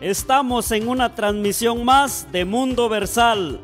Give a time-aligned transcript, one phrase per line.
[0.00, 3.60] Estamos en una transmisión más de Mundo Versal.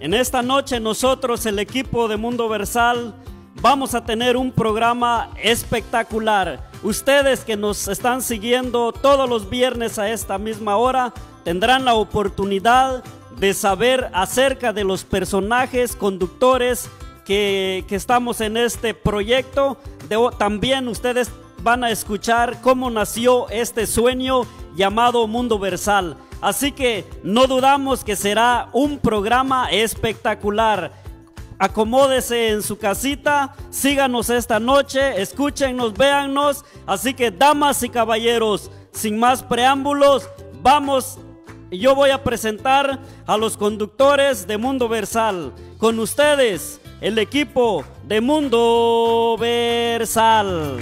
[0.00, 3.14] En esta noche nosotros, el equipo de Mundo Versal,
[3.62, 6.68] vamos a tener un programa espectacular.
[6.82, 13.04] Ustedes que nos están siguiendo todos los viernes a esta misma hora tendrán la oportunidad
[13.38, 16.90] de saber acerca de los personajes conductores
[17.24, 19.76] que, que estamos en este proyecto.
[20.38, 21.30] También ustedes
[21.62, 24.42] van a escuchar cómo nació este sueño
[24.78, 26.16] llamado Mundo Versal.
[26.40, 30.92] Así que no dudamos que será un programa espectacular.
[31.58, 36.64] Acomódese en su casita, síganos esta noche, escúchenos, véannos.
[36.86, 40.28] Así que, damas y caballeros, sin más preámbulos,
[40.62, 41.18] vamos.
[41.72, 45.52] Yo voy a presentar a los conductores de Mundo Versal.
[45.76, 50.78] Con ustedes, el equipo de Mundo Versal.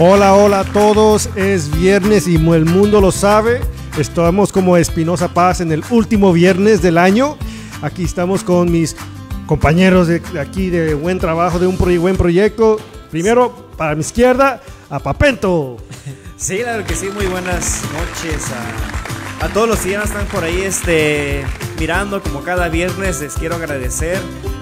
[0.00, 1.28] Hola, hola a todos.
[1.34, 3.60] Es viernes y el mundo lo sabe.
[3.98, 7.36] Estamos como Espinosa Paz en el último viernes del año.
[7.82, 8.94] Aquí estamos con mis
[9.46, 12.78] compañeros de aquí de buen trabajo, de un buen proyecto.
[13.10, 15.76] Primero, para mi izquierda, a Papento.
[16.36, 20.44] Sí, claro que sí, muy buenas noches a, a todos los que ya están por
[20.44, 21.44] ahí este,
[21.78, 23.20] mirando como cada viernes.
[23.20, 24.18] Les quiero agradecer.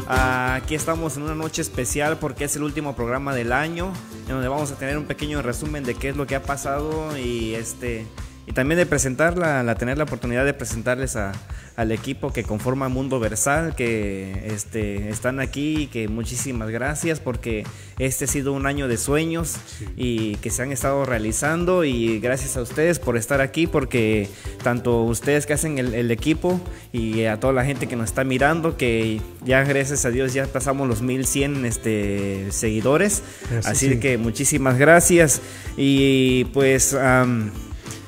[0.09, 3.93] Aquí estamos en una noche especial porque es el último programa del año
[4.27, 7.17] en donde vamos a tener un pequeño resumen de qué es lo que ha pasado
[7.19, 8.07] y este
[8.47, 11.33] y también de presentarla, la, tener la oportunidad de presentarles a-
[11.77, 17.65] al equipo que conforma Mundo Versal, que este, están aquí y que muchísimas gracias porque
[17.99, 19.57] este ha sido un año de sueños
[19.95, 24.27] y que se han estado realizando y gracias a ustedes por estar aquí porque
[24.63, 26.59] tanto ustedes que hacen el, el equipo
[26.95, 30.47] y a toda la gente que nos está mirando que ya gracias a Dios ya
[30.47, 33.23] pasamos los 1100 este, seguidores
[33.59, 34.01] Eso así sí.
[34.01, 35.43] que muchísimas gracias
[35.77, 37.51] y pues am,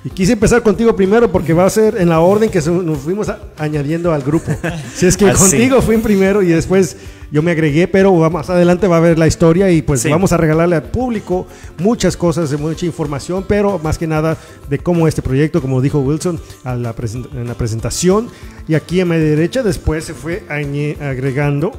[0.08, 3.28] Y quise empezar contigo primero porque va a ser en la orden que nos fuimos
[3.28, 4.50] a- añadiendo al grupo.
[4.94, 5.38] Si es que Así.
[5.50, 6.96] contigo fui primero y después
[7.30, 10.08] yo me agregué, pero más adelante va a ver la historia y pues Sí.
[10.08, 11.46] vamos a regalarle al público
[11.78, 14.38] muchas cosas, mucha información, pero más que nada
[14.70, 16.94] de cómo este proyecto, como dijo Wilson a la
[17.34, 18.28] en la presentación.
[18.66, 21.72] Y aquí a mi derecha después se fue agregando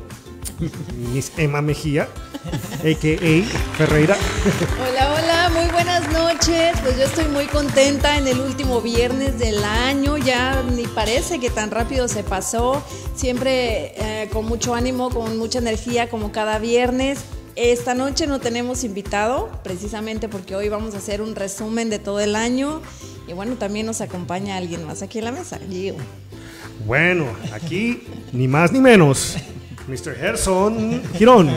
[1.13, 2.03] Miss Emma Mejía,
[2.84, 3.78] a.k.a.
[3.78, 4.16] Ferreira.
[4.88, 5.09] Hola,
[6.39, 6.79] noches.
[6.81, 10.17] Pues yo estoy muy contenta en el último viernes del año.
[10.17, 12.83] Ya ni parece que tan rápido se pasó.
[13.16, 17.19] Siempre eh, con mucho ánimo, con mucha energía, como cada viernes.
[17.55, 22.22] Esta noche no tenemos invitado, precisamente porque hoy vamos a hacer un resumen de todo
[22.22, 22.81] el año.
[23.27, 25.95] Y bueno, también nos acompaña alguien más aquí en la mesa, Gio.
[26.85, 29.35] Bueno, aquí ni más ni menos.
[29.89, 30.16] Mr.
[30.16, 31.50] Gerson Girón.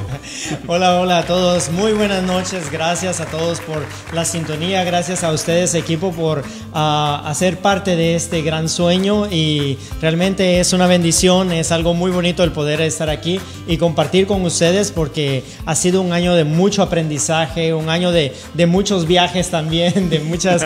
[0.66, 3.84] Hola, hola a todos, muy buenas noches, gracias a todos por
[4.14, 9.76] la sintonía, gracias a ustedes equipo por ah, hacer parte de este gran sueño y
[10.00, 14.42] realmente es una bendición, es algo muy bonito el poder estar aquí y compartir con
[14.46, 19.50] ustedes porque ha sido un año de mucho aprendizaje, un año de, de muchos viajes
[19.50, 20.64] también, de muchas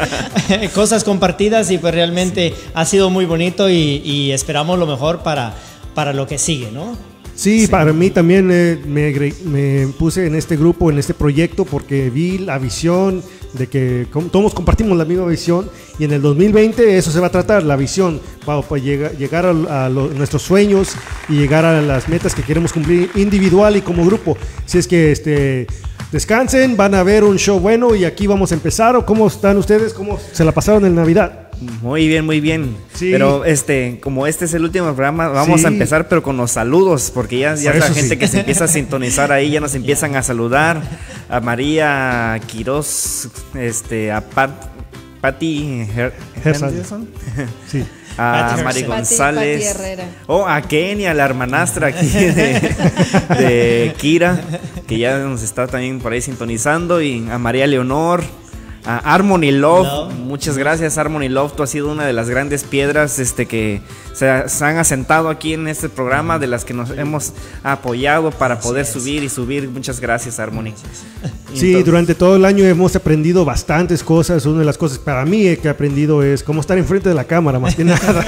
[0.73, 5.53] cosas compartidas y pues realmente ha sido muy bonito y, y esperamos lo mejor para,
[5.97, 7.16] para lo que sigue, ¿no?
[7.37, 9.13] Sí, para mí también eh, me,
[9.45, 14.53] me puse en este grupo, en este proyecto, porque vi la visión de que todos
[14.55, 18.21] compartimos la misma visión y en el 2020 eso se va a tratar, la visión,
[18.45, 20.95] para, para llega- llegar a, a lo- nuestros sueños
[21.29, 24.37] y llegar a las metas que queremos cumplir individual y como grupo.
[24.65, 25.67] Si es que este,
[26.13, 28.97] descansen, van a ver un show bueno y aquí vamos a empezar.
[28.97, 29.93] ¿O ¿Cómo están ustedes?
[29.95, 31.46] ¿Cómo se la pasaron en Navidad?
[31.83, 32.77] Muy bien, muy bien.
[32.95, 33.11] Sí.
[33.13, 35.67] Pero este, como este es el último programa, vamos Sí.
[35.67, 38.17] a empezar pero con los saludos, porque ya, ya Por la gente sí.
[38.17, 40.83] que se empieza a sintonizar ahí, ya nos empiezan a saludar.
[41.29, 44.51] A María Quiroz, este, a Pat,
[45.21, 46.13] Patti Her-
[46.45, 46.69] Herson.
[46.69, 47.09] Henderson,
[47.71, 47.85] Sí.
[48.19, 49.77] a Patty Mari González,
[50.27, 52.61] o a Kenia, la hermanastra aquí de,
[53.39, 54.41] de Kira,
[54.87, 58.23] que ya nos está también por ahí sintonizando, y a María Leonor.
[58.87, 60.15] A Harmony Love, Love.
[60.15, 63.81] muchas gracias Harmony Love, tú has sido una de las grandes piedras este, que
[64.17, 67.33] se, se han asentado aquí en este programa, de las que nos hemos
[67.63, 69.69] apoyado para poder subir y subir.
[69.69, 70.73] Muchas gracias Harmony.
[71.53, 74.47] Sí, entonces- durante todo el año hemos aprendido bastantes cosas.
[74.47, 77.25] Una de las cosas para mí que he aprendido es cómo estar enfrente de la
[77.25, 78.25] cámara, más que nada.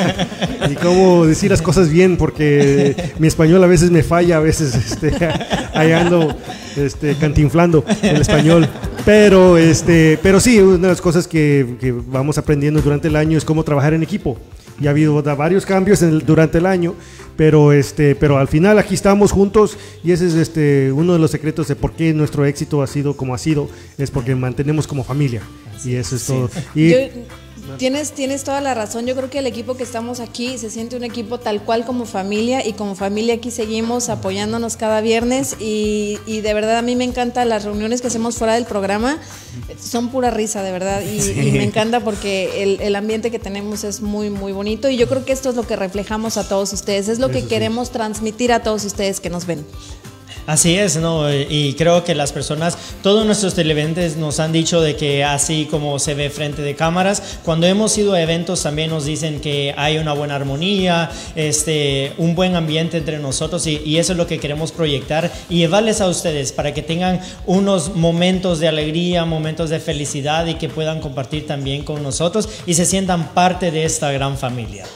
[0.70, 4.75] y cómo decir las cosas bien, porque mi español a veces me falla, a veces
[4.75, 5.12] este,
[5.75, 6.37] ahí ando
[6.76, 8.69] este, cantinflando el español.
[9.06, 13.38] Pero, este, pero sí, una de las cosas que, que vamos aprendiendo durante el año
[13.38, 14.37] es cómo trabajar en equipo.
[14.81, 16.95] Y ha habido varios cambios durante el año,
[17.37, 21.31] pero, este, pero al final aquí estamos juntos y ese es este, uno de los
[21.31, 25.05] secretos de por qué nuestro éxito ha sido como ha sido, es porque mantenemos como
[25.05, 25.43] familia.
[25.85, 26.51] y eso es todo.
[26.75, 26.93] Y,
[27.76, 29.06] Tienes, tienes toda la razón.
[29.06, 32.06] Yo creo que el equipo que estamos aquí se siente un equipo tal cual como
[32.06, 36.97] familia y como familia aquí seguimos apoyándonos cada viernes y, y de verdad a mí
[36.97, 39.19] me encanta las reuniones que hacemos fuera del programa.
[39.81, 41.03] Son pura risa, de verdad.
[41.03, 45.09] Y, me encanta porque el, el, ambiente que tenemos es muy, muy bonito y yo
[45.09, 47.09] creo que esto es lo que reflejamos a todos ustedes.
[47.09, 49.65] Es lo que queremos transmitir a todos ustedes que nos ven.
[50.49, 51.31] Así es, ¿no?
[51.31, 55.99] Y creo que las personas, todos nuestros televidentes nos han dicho de que así como
[55.99, 59.99] se ve frente de cámaras, cuando hemos ido a eventos también nos dicen que hay
[59.99, 64.39] una buena armonía, este, un buen ambiente entre nosotros y, y eso es lo que
[64.39, 69.81] queremos proyectar y llevarles a ustedes para que tengan unos momentos de alegría, momentos de
[69.81, 74.39] felicidad y que puedan compartir también con nosotros y se sientan parte de esta gran
[74.39, 74.87] familia.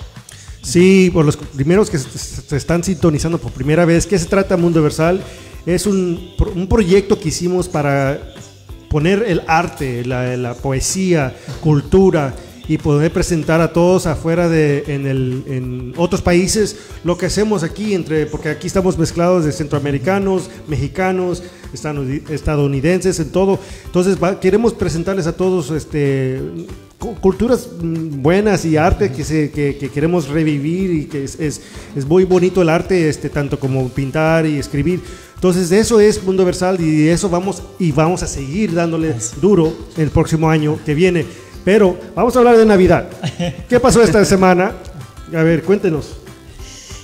[0.63, 4.81] Sí, por los primeros que se están sintonizando por primera vez, ¿qué se trata Mundo
[4.81, 5.21] Versal?
[5.67, 8.33] Es un, un proyecto que hicimos para
[8.89, 12.35] poner el arte, la, la, poesía, cultura
[12.69, 17.65] y poder presentar a todos afuera de en, el, en otros países lo que hacemos
[17.65, 21.43] aquí entre porque aquí estamos mezclados de centroamericanos, mexicanos,
[21.73, 23.59] estadounidenses, en todo.
[23.87, 26.41] Entonces queremos presentarles a todos este
[27.21, 31.61] culturas mm, buenas y arte que, se, que, queremos revivir y que es, es,
[31.97, 35.01] es, muy bonito el arte, este, tanto como pintar y escribir.
[35.35, 40.11] Entonces eso es Mundo Versal y eso vamos y vamos a seguir dándole duro el
[40.11, 41.27] próximo año que viene.
[41.65, 43.09] Pero vamos a hablar de Navidad.
[43.69, 44.73] ¿Qué pasó esta semana?
[45.35, 46.22] A ver, cuéntenos.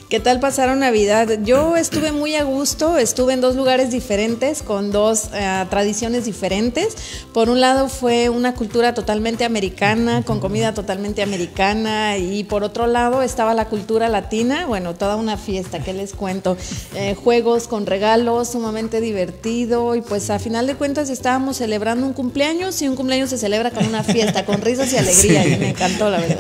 [0.09, 1.29] ¿Qué tal pasaron Navidad?
[1.45, 6.97] Yo estuve muy a gusto, estuve en dos lugares diferentes, con dos eh, tradiciones diferentes.
[7.35, 12.87] Por un lado fue una cultura totalmente americana, con comida totalmente americana, y por otro
[12.87, 16.57] lado estaba la cultura latina, bueno, toda una fiesta, ¿qué les cuento?
[16.95, 22.15] Eh, juegos con regalos, sumamente divertido, y pues a final de cuentas estábamos celebrando un
[22.15, 25.69] cumpleaños, y un cumpleaños se celebra con una fiesta, con risas y alegría, y me
[25.69, 26.39] encantó, la verdad.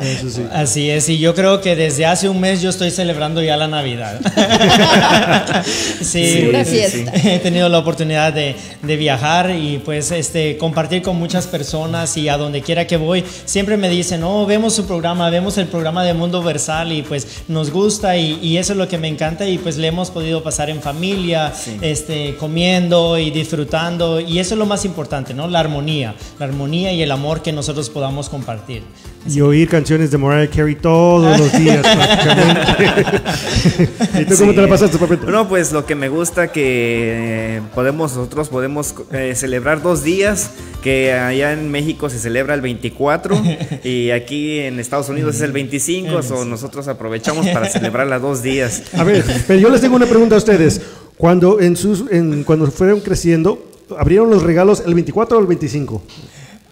[0.54, 3.68] Así es, y yo creo que desde hace un mes yo estoy celebrando ya la
[3.68, 4.20] Navidad.
[6.00, 7.12] sí, fiesta.
[7.24, 12.28] he tenido la oportunidad de, de, viajar y pues este, compartir con muchas personas y
[12.28, 16.04] a donde quiera que voy, siempre me dicen, oh, vemos su programa, vemos el programa
[16.04, 19.46] de Mundo Versal y pues nos gusta y, y eso es lo que me encanta
[19.48, 24.58] y pues le hemos podido pasar en familia, este, comiendo y disfrutando y eso es
[24.58, 25.48] lo más importante, ¿no?
[25.48, 28.82] La armonía, la armonía y el amor que nosotros podamos compartir.
[29.26, 33.22] Y oír canciones de Mariah Carey todos los días prácticamente.
[34.20, 35.26] ¿Y tú cómo te la pasaste, papito?
[35.26, 40.50] No, pues lo que me gusta que podemos nosotros podemos eh, celebrar dos días,
[40.82, 43.40] que allá en México se celebra el 24
[43.84, 48.42] y aquí en Estados Unidos es el 25, o nosotros aprovechamos para celebrar las dos
[48.42, 48.82] días.
[48.94, 50.80] A ver, pero yo les tengo una pregunta a ustedes.
[51.16, 53.64] Cuando en sus en, cuando fueron creciendo,
[53.98, 56.02] ¿abrieron los regalos el 24 o el 25?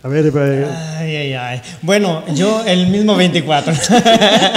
[0.07, 0.67] A ver, eh,
[1.01, 1.63] ay, ay, ay.
[1.83, 3.73] Bueno, yo el mismo 24.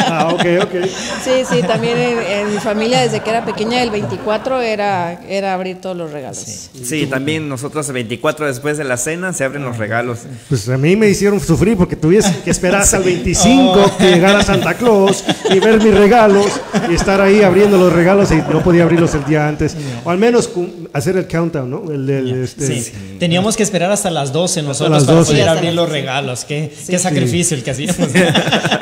[0.06, 0.86] ah, ok, ok.
[1.24, 5.82] Sí, sí, también en, mi familia desde que era pequeña el 24 era, era abrir
[5.82, 6.70] todos los regalos.
[6.84, 7.08] Sí.
[7.08, 10.20] también nosotros el 24 después de la cena se abren los regalos.
[10.50, 14.44] Pues a mí me hicieron sufrir porque tuviese que esperar hasta el 25 que llegara
[14.44, 16.46] Santa Claus y ver mis regalos
[16.92, 19.76] y estar ahí abriendo los regalos y no podía abrirlos el día antes.
[20.04, 20.48] O al menos
[20.94, 21.92] hacer el countdown, ¿no?
[21.92, 22.08] El,
[22.44, 22.92] este, sí.
[23.18, 26.46] Teníamos que esperar hasta las 12 nosotros las 12 abrir los regalos.
[26.46, 28.10] Qué, qué sacrificio el que hacíamos.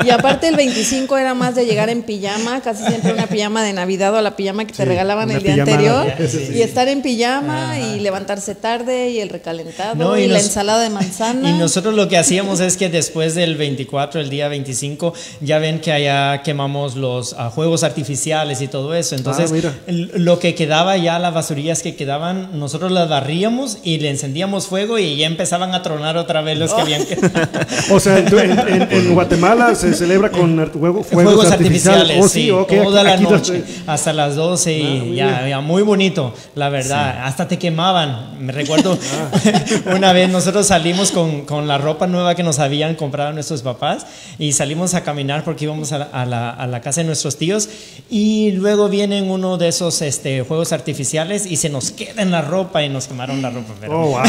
[0.05, 3.73] Y aparte el 25 era más de llegar en pijama, casi siempre una pijama de
[3.73, 6.07] Navidad o la pijama que te regalaban el día anterior.
[6.53, 11.49] Y estar en pijama y levantarse tarde y el recalentado y, la ensalada de manzana.
[11.49, 15.81] Y nosotros lo que hacíamos es que después del 24, el día 25, ya ven
[15.81, 19.15] que allá quemamos los ah, juegos artificiales y todo eso.
[19.15, 24.09] Entonces, ah, lo que quedaba ya, las basurillas que quedaban, nosotros las barríamos y le
[24.09, 27.01] encendíamos fuego y ya empezaban a tronar otra vez los que habían.
[27.91, 32.17] o sea, en, Guatemala se celebra con fuegos, artificiales.
[32.19, 37.25] Oh, sí, toda la noche, hasta las 12 y ah, ya, muy bonito, la verdad.
[37.25, 38.37] Hasta te quemaban.
[38.39, 39.95] Me recuerdo ah.
[39.95, 44.05] una vez nosotros salimos con, con, la ropa nueva que nos habían comprado nuestros papás
[44.39, 47.69] y salimos a caminar porque íbamos a, la, a la, casa de nuestros tíos
[48.09, 52.41] y luego vienen uno de esos este, juegos artificiales y se nos queda en la
[52.41, 53.73] ropa y nos quemaron la ropa.
[53.89, 54.19] Oh, wow.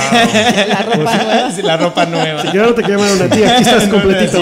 [0.69, 1.53] la ropa nueva.
[1.63, 2.43] la ropa nueva.
[2.43, 4.41] Si no te quemaron a ti, aquí estás completito.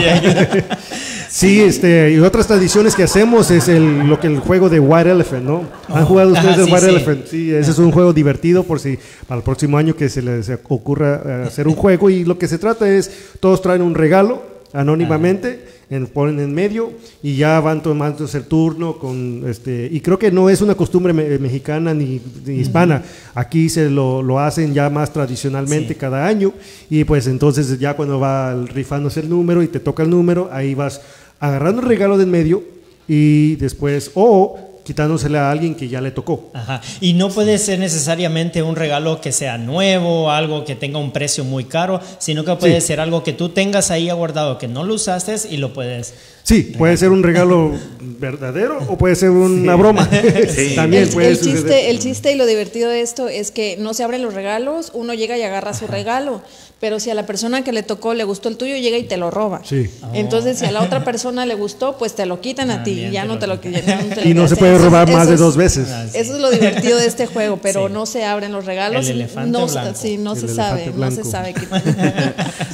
[1.29, 5.11] Sí, este, y otras tradiciones que hacemos es el, lo que el juego de White
[5.11, 5.65] Elephant, ¿no?
[5.89, 6.07] ¿Han oh.
[6.07, 7.27] jugado ustedes de White Elephant?
[7.27, 10.51] Sí, ese es un juego divertido por si para el próximo año que se les
[10.69, 13.11] ocurra eh, hacer un juego y lo que se trata es
[13.41, 18.99] todos traen un regalo anónimamente en, ponen en medio y ya van tomándose el turno
[18.99, 23.03] con este y creo que no es una costumbre me- mexicana ni, ni hispana
[23.35, 26.01] aquí se lo, lo hacen ya más tradicionalmente Sí.
[26.01, 26.53] cada año
[26.91, 30.75] y pues entonces ya cuando va rifándose el número y te toca el número ahí
[30.75, 31.01] vas
[31.39, 32.65] agarrando el regalo de en medio
[33.07, 36.81] y después o quitándosele a alguien que ya le tocó Ajá.
[37.01, 41.45] Y no puede ser necesariamente un regalo que sea nuevo, algo que tenga un precio
[41.45, 42.87] muy caro, sino que puede Sí.
[42.89, 46.15] ser algo que tú tengas ahí aguardado, que no lo usaste y lo puedes...
[46.47, 47.73] Sí, puede ser un regalo
[48.21, 50.09] verdadero o puede ser una broma.
[50.49, 50.75] Sí.
[50.77, 51.57] También el, puede el suceder.
[51.57, 54.91] chiste, el chiste y lo divertido de esto es que no se abren los regalos,
[54.95, 56.41] uno llega y agarra su regalo,
[56.81, 59.17] pero si a la persona que le tocó le gustó el tuyo, llega y te
[59.17, 59.61] lo roba.
[59.65, 59.91] Sí.
[60.15, 63.11] Entonces, si a la otra persona le gustó, pues te lo quitan a ti También
[63.11, 64.09] y ya no te lo quitan.
[64.11, 65.89] no Y no se puede robar eso más de es- dos veces.
[65.91, 66.19] Ah, sí.
[66.19, 67.93] Eso es lo divertido de este juego, pero Sí.
[67.93, 69.07] no se abren los regalos.
[69.09, 69.99] El elefante no, blanco.
[69.99, 71.55] Sí, no El se sabe, no se sabe.
[71.55, 71.67] qué-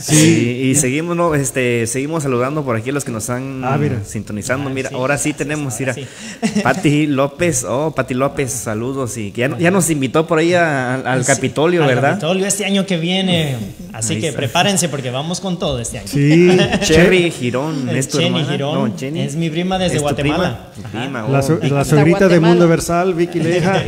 [0.00, 1.34] Sí, y seguimos, ¿no?
[1.34, 4.00] este, seguimos saludando por aquí a los que nos están Ah, mira.
[4.04, 4.68] sintonizando.
[4.68, 6.08] Ah, mira, sí, ahora sí gracias, tenemos, ahora mira,
[6.52, 6.60] sí.
[6.62, 10.94] Pati López, oh, Pati López, saludos y que ya, ya nos invitó por ahí a-
[10.94, 12.10] al Sí, Capitolio, al ¿verdad?
[12.10, 13.56] Capitolio este año que viene.
[13.92, 14.38] Así Ahí que está.
[14.38, 16.08] prepárense porque vamos con todo este año.
[16.08, 18.44] Sí, Cherry Girón, ¿es tu Jenny?
[18.44, 19.20] Girón No, Jenny.
[19.20, 20.70] es mi prima desde ¿Es tu Guatemala.
[20.72, 20.90] prima?
[20.90, 21.04] Tu Ajá.
[21.04, 21.42] prima, la, oh.
[21.42, 22.40] su- la suegrita de.
[22.40, 23.82] Mundo Versal, Vicky Leja.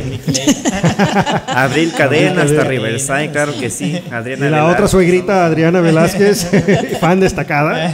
[1.47, 2.63] Abril Cadena hasta.
[2.63, 3.99] Riverside, claro que sí.
[4.09, 4.73] Y Adriana la Velar.
[4.73, 6.47] otra suegrita, Adriana Velázquez,
[6.99, 7.93] fan destacada.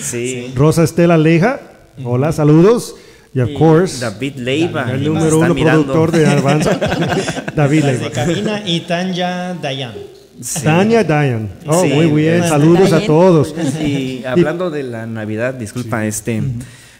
[0.00, 0.47] Sí.
[0.54, 1.60] Rosa Estela Leja,
[2.04, 2.94] hola, saludos.
[3.34, 4.90] Y of course, David Leiva.
[4.90, 5.84] el número uno mirando.
[5.92, 6.78] productor de Alabanza,
[7.54, 8.10] David Leiva.
[8.10, 9.92] cabina y Tanya Dayan.
[10.40, 10.62] Sí.
[10.64, 11.50] Tania Dayan.
[11.66, 11.88] Oh, Sí.
[11.92, 13.54] muy bien, saludos a todos.
[13.84, 16.42] Y hablando de la Navidad, disculpa, este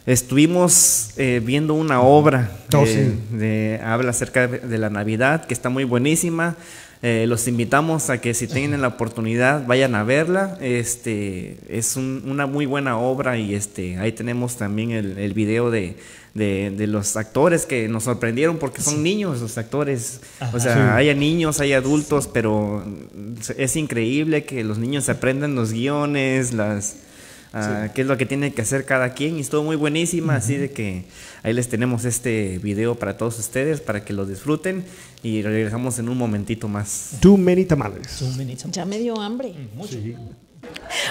[0.06, 3.36] estuvimos eh, viendo una obra Oh, de, sí.
[3.36, 6.56] de- habla acerca de la Navidad que está muy buenísima.
[7.00, 10.58] Eh, los invitamos a que si tienen la oportunidad vayan a verla.
[10.60, 15.70] Este es un- una muy buena obra y este ahí tenemos también el, el video
[15.70, 15.94] de,
[16.34, 20.20] de- de los actores que nos sorprendieron porque son niños los actores.
[20.52, 20.80] O sea, Sí.
[21.08, 22.84] hay niños, hay adultos, pero
[23.56, 26.96] es increíble que los niños aprendan los guiones, las
[27.52, 30.56] ah, qué es lo que tiene que hacer cada quien y estuvo muy buenísima, así
[30.56, 31.04] de que
[31.42, 34.84] ahí les tenemos este video para todos ustedes para que lo disfruten
[35.22, 37.16] y regresamos en un momentito más.
[37.20, 38.20] Too many tamales.
[38.72, 39.52] Ya me dio hambre.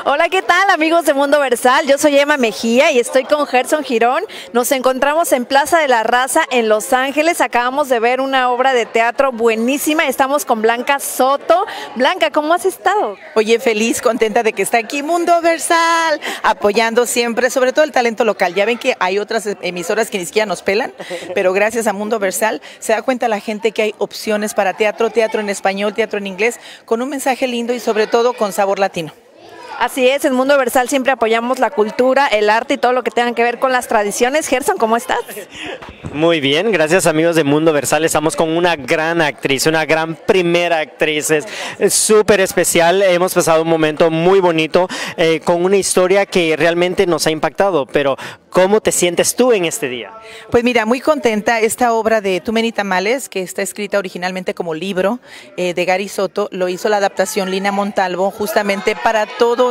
[0.06, 1.86] Hola, ¿qué tal amigos de Mundo Versal?
[1.86, 4.24] Yo soy Emma Mejía y estoy con Gerson Girón.
[4.54, 7.42] Nos encontramos en Plaza de la Raza en Los Ángeles.
[7.42, 10.08] Acabamos de ver una obra de teatro buenísima.
[10.08, 11.66] Estamos con Blanca Soto.
[11.96, 13.18] Blanca, ¿cómo has estado?
[13.36, 18.24] Oye, feliz, contenta de que está aquí Mundo Versal, apoyando siempre, sobre todo el talento
[18.24, 18.54] local.
[18.54, 20.94] Ya ven que hay otras emisoras que ni siquiera nos pelan,
[21.36, 25.10] pero gracias a Mundo Versal se da cuenta la gente que hay opciones para teatro,
[25.10, 28.80] teatro en español, teatro en inglés, con un mensaje lindo y sobre todo con sabor
[28.80, 29.14] latino.
[29.80, 33.12] Así es, en Mundo Versal siempre apoyamos la cultura, el arte y todo lo que
[33.12, 34.48] tenga que ver con las tradiciones.
[34.48, 35.20] Gerson, ¿cómo estás?
[36.14, 38.04] Muy bien, gracias amigos de Mundo Versal.
[38.04, 41.30] Estamos con una gran actriz, una gran primera actriz.
[41.30, 43.04] Es súper especial.
[43.04, 47.86] Hemos pasado un momento muy bonito eh, con una historia que realmente nos ha impactado.
[47.86, 48.18] Pero,
[48.50, 50.12] ¿cómo te sientes tú en este día?
[50.50, 54.74] Pues mira, muy contenta esta obra de Too Many Tamales, que está escrita originalmente como
[54.74, 55.20] libro
[55.58, 59.67] eh, de Gary Soto, lo hizo la adaptación Lina Montalvo, justamente para todo,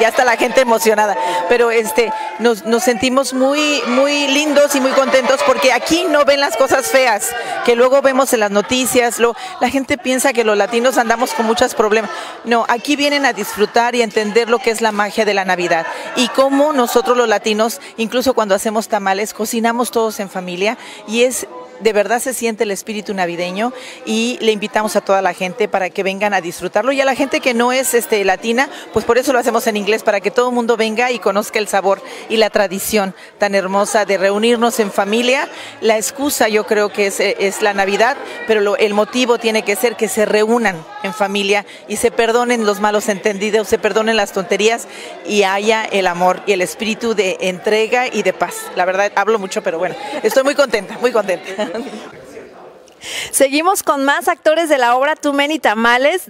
[0.00, 1.16] ya está la gente emocionada,
[1.48, 6.56] pero este, nos, sentimos muy, muy lindos y muy contentos porque aquí no ven las
[6.56, 7.30] cosas feas,
[7.64, 11.74] que luego vemos en las noticias, la gente piensa que los latinos andamos con muchos
[11.74, 12.10] problemas.
[12.44, 15.44] No, aquí vienen a disfrutar y a entender lo que es la magia de la
[15.44, 21.24] Navidad y cómo nosotros los latinos, incluso cuando hacemos tamales, cocinamos todos en familia y
[21.24, 21.46] es
[21.80, 23.72] de verdad se siente el espíritu navideño
[24.06, 27.14] y le invitamos a toda la gente para que vengan a disfrutarlo y a la
[27.14, 30.30] gente que no es este latina, pues por eso lo hacemos en inglés para que
[30.30, 34.78] todo el mundo venga y conozca el sabor y la tradición tan hermosa de reunirnos
[34.80, 35.48] en familia.
[35.80, 39.76] La excusa yo creo que es, eh, la Navidad, pero lo- el motivo tiene que
[39.76, 44.32] ser que se reúnan en familia y se perdonen los malos entendidos, se perdonen las
[44.32, 44.86] tonterías
[45.26, 48.54] y haya el amor y el espíritu de entrega y de paz.
[48.76, 51.69] La verdad hablo mucho, pero bueno, estoy muy contenta, muy contenta.
[53.30, 56.28] Seguimos con más actores de la obra Too Many Tamales.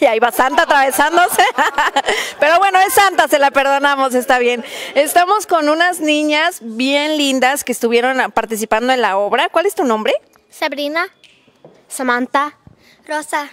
[0.00, 1.42] Y ahí va Santa atravesándose.
[2.40, 4.64] Pero bueno, es Santa, se la perdonamos, está bien.
[4.94, 9.48] Estamos con unas niñas bien lindas que estuvieron participando en la obra.
[9.48, 10.14] ¿Cuál es tu nombre?
[10.50, 11.08] Sabrina,
[11.88, 12.56] Samantha,
[13.06, 13.50] Rosa.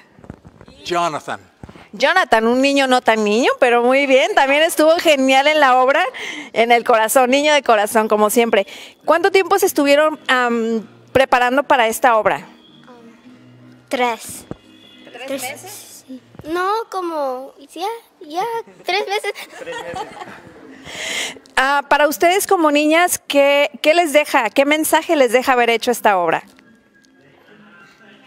[0.86, 1.51] Jonathan.
[1.94, 4.34] Jonathan, un niño no tan niño, pero muy bien.
[4.34, 6.04] También estuvo genial en la obra,
[6.54, 8.66] en el corazón, niño de corazón, como siempre.
[9.06, 10.20] ¿Cuánto tiempo se estuvieron
[11.12, 12.48] preparando para esta obra?
[13.90, 14.46] Tres.
[15.28, 16.06] ¿Tres meses?
[16.08, 16.22] Sí.
[16.50, 17.88] No, como ya,
[18.22, 18.46] ya,
[18.86, 19.34] tres veces.
[21.56, 25.92] Ah, para ustedes como niñas, ¿qué, ¿qué les deja, qué mensaje les deja haber hecho
[25.92, 26.44] esta obra?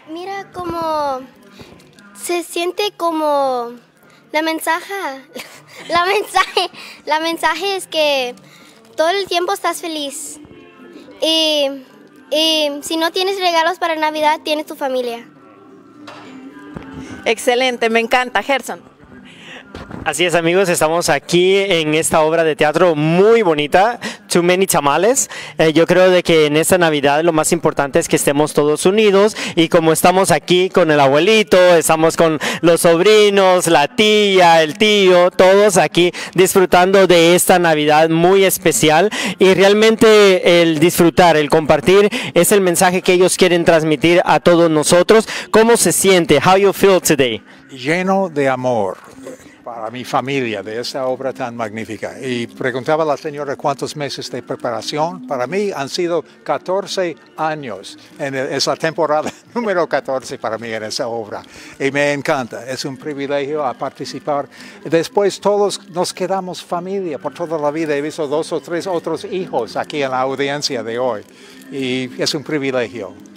[0.09, 1.21] Mira como
[2.25, 3.71] se siente como
[4.31, 4.93] la mensaje,
[5.89, 6.71] la mensaje,
[7.05, 8.35] la mensaje es que
[8.97, 10.39] todo el tiempo estás feliz.
[11.21, 11.69] Y,
[12.31, 15.27] y si no tienes regalos para Navidad, tienes tu familia.
[17.25, 18.81] Excelente, me encanta, Gerson.
[20.05, 23.99] Así es amigos, estamos aquí en esta obra de teatro muy bonita,
[24.31, 25.31] Too Many Tamales.
[25.57, 28.85] Eh, yo creo de que en esta Navidad lo más importante es que estemos todos
[28.85, 34.77] unidos y como estamos aquí con el abuelito, estamos con los sobrinos, la tía, el
[34.77, 42.09] tío, todos aquí disfrutando de esta Navidad muy especial y realmente el disfrutar, el compartir
[42.35, 45.27] es el mensaje que ellos quieren transmitir a todos nosotros.
[45.49, 46.39] ¿Cómo se siente?
[46.45, 47.41] How you feel today?
[47.71, 48.97] Lleno de amor
[49.65, 52.19] para mi familia de esta obra tan magnífica.
[52.21, 55.25] Y preguntaba a la señora cuántos meses de preparación.
[55.25, 57.97] Para mí han sido 14 años.
[58.19, 61.41] En es la temporada número 14 para mí en esa obra.
[61.79, 62.69] Y me encanta.
[62.69, 64.47] Es un privilegio a participar.
[64.83, 67.95] Después todos nos quedamos familia por toda la vida.
[67.95, 71.23] He visto dos o tres otros hijos aquí en la audiencia de hoy.
[71.71, 73.34] Y es un privilegio.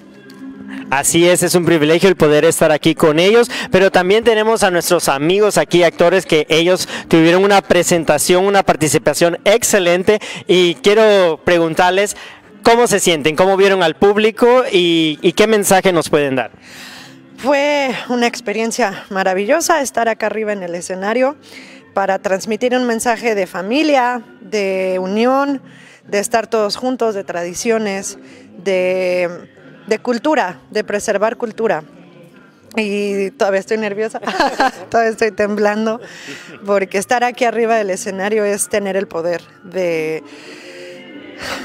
[0.90, 4.70] Así es, es un privilegio el poder estar aquí con ellos, pero también tenemos a
[4.70, 12.16] nuestros amigos aquí, actores, que ellos tuvieron una presentación, una participación excelente y quiero preguntarles
[12.62, 16.50] cómo se sienten, cómo vieron al público y, qué mensaje nos pueden dar.
[17.37, 21.37] Fue una experiencia maravillosa estar acá arriba en el escenario
[21.94, 25.62] para transmitir un mensaje de familia, de unión,
[26.07, 28.18] de estar todos juntos, de tradiciones,
[28.57, 29.48] de
[29.88, 31.83] de cultura, de preservar cultura.
[32.77, 34.20] Y todavía estoy nerviosa,
[34.90, 36.01] todavía estoy temblando,
[36.66, 40.22] porque estar aquí arriba del escenario es tener el poder de,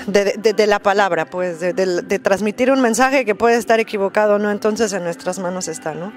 [0.08, 4.50] de, la palabra, pues, de, de, transmitir un mensaje que puede estar equivocado, ¿no?
[4.50, 6.14] Entonces en nuestras manos está, ¿no?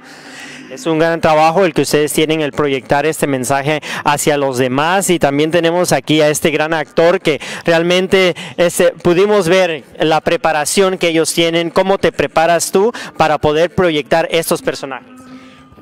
[0.71, 5.11] Es un gran trabajo el que ustedes tienen, el proyectar este mensaje hacia los demás
[5.11, 10.99] y también tenemos aquí a este gran actor que realmente este, pudimos ver la preparación
[10.99, 15.09] que ellos tienen, cómo te preparas tú para poder proyectar estos personajes.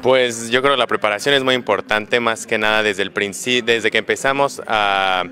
[0.03, 3.75] Pues yo creo que la preparación es muy importante, más que nada desde el principio,
[3.75, 5.25] desde que empezamos a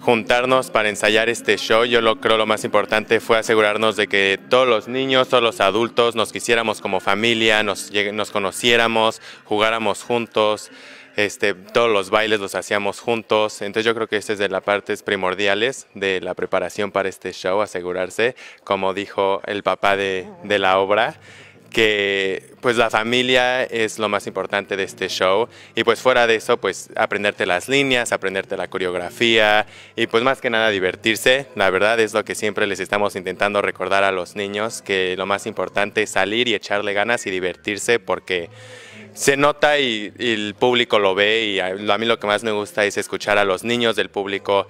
[0.00, 4.40] juntarnos para ensayar este show, yo lo creo lo más importante fue asegurarnos de que
[4.48, 10.70] todos los niños, todos los adultos nos quisiéramos como familia, nos, nos conociéramos, jugáramos juntos,
[11.16, 14.62] este, todos los bailes los hacíamos juntos, entonces yo creo que esta es de las
[14.62, 20.58] partes primordiales de la preparación para este show, asegurarse, como dijo el papá de, de
[20.58, 21.20] la obra,
[21.70, 25.48] que pues la familia es lo más importante de este show.
[25.74, 30.40] Y pues fuera de eso pues aprenderte las líneas, aprenderte la coreografía y pues más
[30.40, 34.36] que nada divertirse, la verdad es lo que siempre les estamos intentando recordar a los
[34.36, 38.50] niños que lo más importante es salir y echarle ganas y divertirse porque
[39.14, 42.52] se nota y, el público lo ve y a, a mí lo que más me
[42.52, 44.66] gusta es escuchar a los niños del público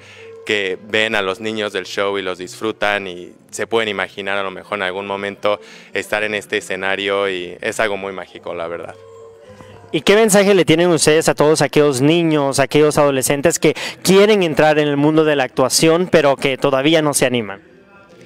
[0.50, 4.42] que ven a los niños del show y los disfrutan y se pueden imaginar a
[4.42, 5.60] lo mejor en algún momento
[5.94, 8.96] estar en este escenario y es algo muy mágico, la verdad.
[9.92, 14.80] ¿Y qué mensaje le tienen ustedes a todos aquellos niños, aquellos adolescentes que quieren entrar
[14.80, 17.62] en el mundo de la actuación pero que todavía no se animan?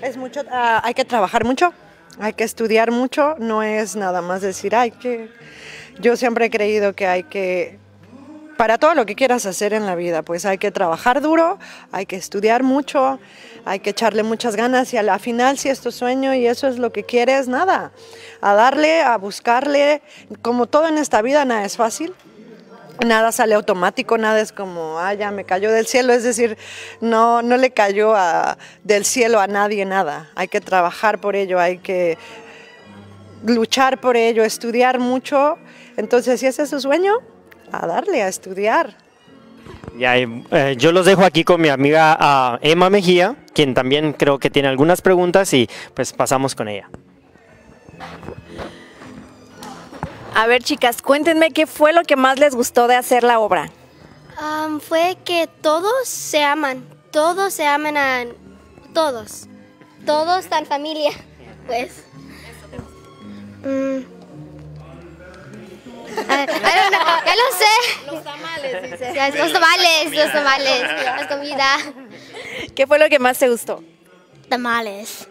[0.00, 1.74] Es mucho, uh, hay que trabajar mucho,
[2.18, 5.28] hay que estudiar mucho, no es nada más decir, ay, que
[6.00, 7.83] yo siempre he creído que hay que
[8.56, 11.58] para todo lo que quieras hacer en la vida, pues hay que trabajar duro,
[11.92, 13.18] hay que estudiar mucho,
[13.64, 16.68] hay que echarle muchas ganas y a la final si es tu sueño y eso
[16.68, 17.92] es lo que quieres, nada,
[18.40, 20.02] a darle, a buscarle,
[20.42, 22.14] como todo en esta vida nada es fácil.
[23.04, 26.56] Nada sale automático, nada es como, ah, ya me cayó del cielo, es decir,
[27.00, 28.14] no, no le cayó
[28.84, 30.30] del cielo a nadie nada.
[30.36, 32.18] Hay que trabajar por ello, hay que
[33.44, 35.58] luchar por ello, estudiar mucho.
[35.96, 37.14] Entonces, si ese es su sueño,
[37.72, 38.96] a darle, a estudiar.
[39.96, 44.50] Ya, eh, yo los dejo aquí con mi amiga Emma Mejía, quien también creo que
[44.50, 46.88] tiene algunas preguntas y pues pasamos con ella.
[50.34, 53.70] A ver chicas, cuéntenme qué fue lo que más les gustó de hacer la obra.
[54.80, 58.24] fue que todos se aman, todos se aman a
[58.92, 59.46] todos,
[60.04, 61.12] todos están familia,
[61.66, 62.04] pues.
[63.62, 64.13] Mm.
[66.16, 67.18] I, don't know.
[67.26, 68.06] Ya lo sé.
[68.06, 69.38] Los tamales, dice.
[69.38, 71.76] Los tamales, los tamales, la comida.
[72.74, 73.82] ¿Qué fue lo que más te gustó?
[74.48, 75.26] tamales.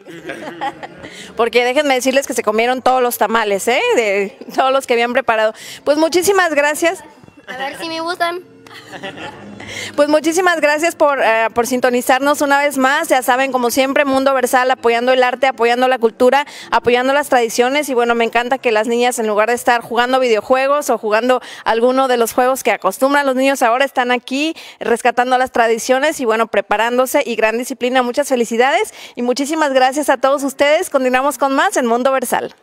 [1.37, 3.81] Porque déjenme decirles que se comieron todos los tamales, ¿eh?
[3.95, 5.53] De todos los que habían preparado.
[5.83, 7.03] Pues muchísimas gracias.
[7.47, 8.52] A ver si me gustan.
[9.95, 13.07] Pues muchísimas gracias por, eh, por sintonizarnos una vez más.
[13.09, 17.89] Ya saben, como siempre, Mundo Versal apoyando el arte, apoyando la cultura, apoyando las tradiciones.
[17.89, 21.41] Y bueno, me encanta que las niñas, en lugar de estar jugando videojuegos o jugando
[21.63, 26.25] alguno de los juegos que acostumbran los niños ahora, están aquí rescatando las tradiciones y
[26.25, 28.03] bueno, preparándose y gran disciplina.
[28.03, 30.89] Muchas felicidades y muchísimas gracias a todos ustedes.
[30.89, 32.53] Continuamos con más en Mundo Versal.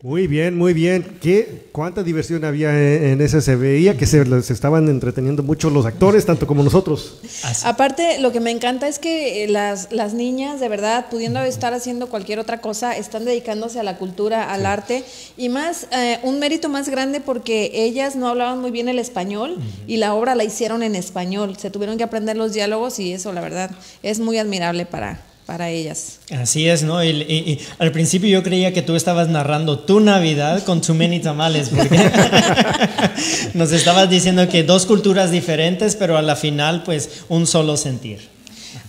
[0.00, 1.18] Muy bien, muy bien.
[1.20, 3.40] ¿Qué, ¿Cuánta diversión había en, en ese?
[3.40, 7.18] Se veía que se, se estaban entreteniendo mucho los actores, tanto como nosotros.
[7.64, 11.74] Aparte, lo que me encanta es que eh, las, las niñas, de verdad, pudiendo estar
[11.74, 15.02] haciendo cualquier otra cosa, están dedicándose a la cultura, al arte,
[15.36, 19.58] y más, eh, un mérito más grande porque ellas no hablaban muy bien el español
[19.88, 21.56] y la obra la hicieron en español.
[21.58, 23.72] Se tuvieron que aprender los diálogos y eso, la verdad,
[24.04, 26.18] es muy admirable para, para ellas.
[26.30, 27.02] Así es, ¿no?
[27.02, 31.70] Y, al principio yo creía que tú estabas narrando tu Navidad con Too Many Tamales,
[31.70, 31.98] porque
[33.54, 38.28] nos estabas diciendo que dos culturas diferentes, pero a la final, pues, un solo sentir.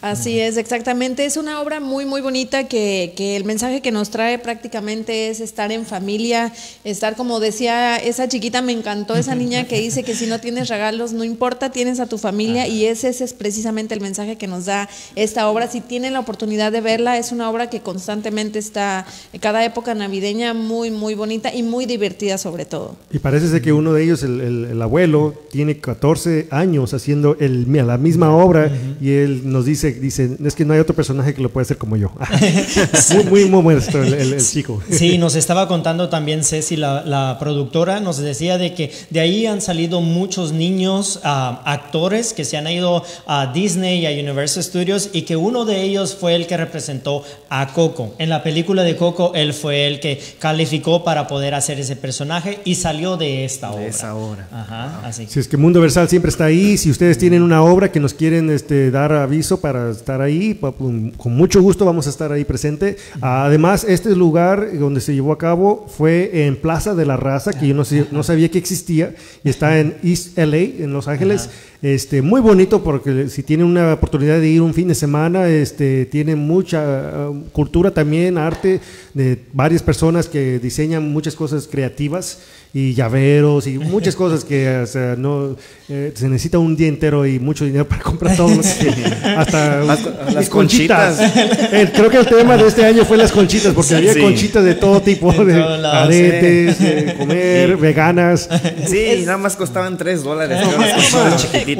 [0.02, 1.26] Así es, exactamente.
[1.26, 5.42] Es una obra muy, muy bonita que, que el mensaje que nos trae prácticamente es
[5.42, 6.54] estar en familia,
[6.86, 10.70] estar como decía esa chiquita, me encantó esa niña que dice que si no tienes
[10.70, 14.48] regalos, no importa, tienes a tu familia y ese, ese es precisamente el mensaje que
[14.48, 15.68] nos da esta obra.
[15.70, 19.94] Si tienen la oportunidad de verla, es una obra que constantemente está, en cada época
[19.96, 22.96] navideña, muy, muy bonita y muy divertida sobre todo.
[23.12, 27.36] Y parece ser que uno de ellos, el, el- el abuelo, tiene 14 años haciendo
[27.42, 31.34] el, la misma obra y él nos dice, dice, es que no hay otro personaje
[31.34, 32.12] que lo pueda hacer como yo.
[33.30, 34.82] muy, muy modesto el, el- el chico.
[34.90, 39.46] Sí, nos estaba contando también Ceci, la, la productora, nos decía de que de ahí
[39.46, 44.64] han salido muchos niños ah, actores que se han ido a Disney y a Universal
[44.64, 48.14] Studios y que uno de ellos fue el que representó a Coco.
[48.20, 52.60] En la película de Coco, él fue el que calificó para poder hacer ese personaje
[52.66, 53.86] y salió de esta obra.
[53.88, 54.48] esa obra.
[54.52, 55.28] Ajá, así.
[55.28, 58.14] Si es que Mundo Versal siempre está ahí, si ustedes tienen una obra que nos
[58.14, 62.98] quieren este, dar aviso para estar ahí, con mucho gusto vamos a estar ahí presente.
[63.22, 67.68] Además, este lugar donde se llevó a cabo fue en Plaza de la Raza, que
[67.68, 71.50] yo no, sabía que existía, y está en East LA, en Los Ángeles.
[71.82, 76.06] Este, muy bonito porque si tienen una oportunidad de ir un fin de semana, este,
[76.06, 78.82] tiene mucha cultura también, arte,
[79.14, 82.40] de varias personas que diseñan muchas cosas creativas
[82.72, 85.56] y llaveros y muchas cosas que o sea, no
[85.90, 89.06] eh, se necesita un día entero y mucho dinero para comprar todo que-
[89.38, 91.20] hasta Las- conchitas.
[91.20, 94.22] Eh, creo que el tema de este año fue las conchitas porque había Sí.
[94.22, 96.84] conchitas de todo tipo De de lados, aretes sí.
[96.84, 97.76] de comer Sí.
[97.82, 98.50] veganas
[98.88, 100.60] Sí, y nada más costaban 3 dólares.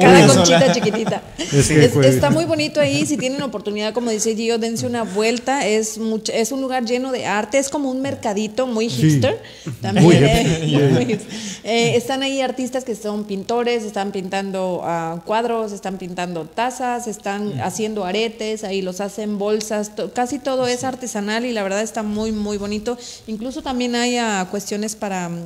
[0.00, 1.22] Cada conchita chiquitita.
[1.52, 3.06] Es que Es- fue- está muy bonito ahí.
[3.06, 5.66] Si tienen oportunidad, como dice Gio, dense una vuelta.
[5.66, 7.58] Es, much- es un lugar lleno de arte.
[7.58, 9.02] Es como un mercadito muy Sí.
[9.02, 9.40] hipster.
[9.80, 10.58] También, Muy eh, hipster.
[10.58, 10.79] muy hipster.
[11.62, 17.60] Eh, están ahí artistas que son pintores, están pintando ah, cuadros, están pintando tazas, están
[17.60, 19.94] haciendo aretes, ahí los hacen bolsas.
[19.94, 22.96] to- casi todo es artesanal y la verdad está muy, muy bonito.
[23.26, 25.38] Incluso también hay ah, cuestiones para, mm,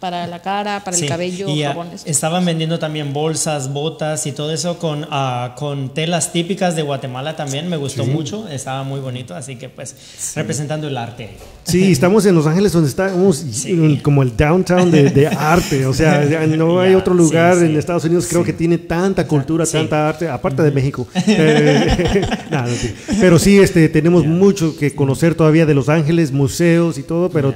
[0.00, 2.02] para la cara, para Sí, el cabello, y, ah, jabones.
[2.04, 7.34] estaban vendiendo también bolsas, botas y todo eso con, ah, con telas típicas de Guatemala
[7.36, 7.68] también.
[7.68, 8.10] Me gustó Sí.
[8.10, 9.94] mucho, estaba muy bonito, así que pues
[10.36, 11.30] representando el arte.
[11.64, 15.94] Sí, estamos en Los Ángeles donde estamos en- como el downtown de, de arte, o
[15.94, 17.66] sea, no hay otro lugar sí, sí.
[17.66, 19.72] en Estados Unidos creo que tiene tanta cultura, Sí.
[19.72, 21.06] tanta arte, aparte de México.
[21.26, 22.94] Eh, nada, no, sí.
[23.20, 27.54] pero sí, este, tenemos mucho que conocer todavía de Los Ángeles, museos y todo, pero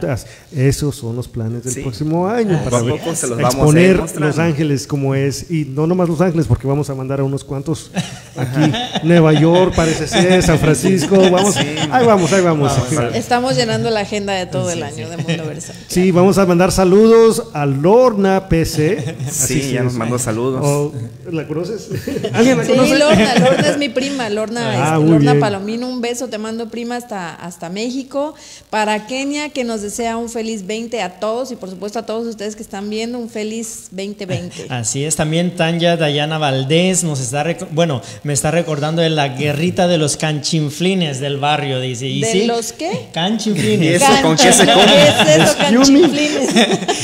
[0.55, 1.81] esos son los planes del Sí.
[1.83, 4.27] próximo año Poco para ver- poco se los vamos exponer mostrando.
[4.29, 7.45] Los Ángeles como es y no nomás Los Ángeles porque vamos a mandar a unos
[7.45, 7.91] cuantos
[8.37, 8.73] aquí,
[9.05, 12.73] Nueva York parece ser, San Francisco, vamos, ahí vamos, ahí vamos.
[13.15, 15.73] Estamos llenando la agenda de todo el año de Mundo Versa.
[15.89, 17.15] Sí, vamos a mandar saludos
[17.52, 19.16] a Lorna PC.
[19.31, 20.61] Sí, se ya nos mandó saludos.
[20.64, 20.92] O-
[21.31, 21.88] ¿La conoces?
[22.33, 22.98] ¿Alguien la Sí, conoce?
[22.98, 25.40] Lorna, Lorna es mi prima, Lorna, Ah, este, Lorna bien.
[25.40, 28.35] Palomino, un beso, te mando prima hasta, hasta México.
[28.70, 32.26] Para Kenia, que nos desea un feliz 20 a todos y por supuesto a todos
[32.26, 34.66] ustedes que están viendo, un feliz 2020.
[34.68, 39.88] Así es, también Tanya Dayana Valdés nos está, bueno, me está recordando de la guerrita
[39.88, 42.07] de los canchinflines del barrio, dice.
[42.07, 42.46] ¿Y ¿De sí?
[42.46, 43.09] los qué?
[43.12, 43.81] Canchinflines.
[43.83, 44.85] ¿Y eso con qué se come?
[45.24, 46.48] ¿Qué es eso, canchinflines?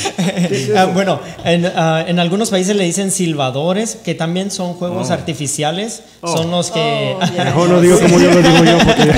[0.77, 5.13] Ah, bueno, en, ah, en algunos países le dicen silbadores, que también son juegos Oh.
[5.13, 6.01] artificiales.
[6.23, 7.15] Son los que.
[7.19, 7.43] Oh, ya.
[7.45, 9.11] Mejor no digo como yo lo digo yo porque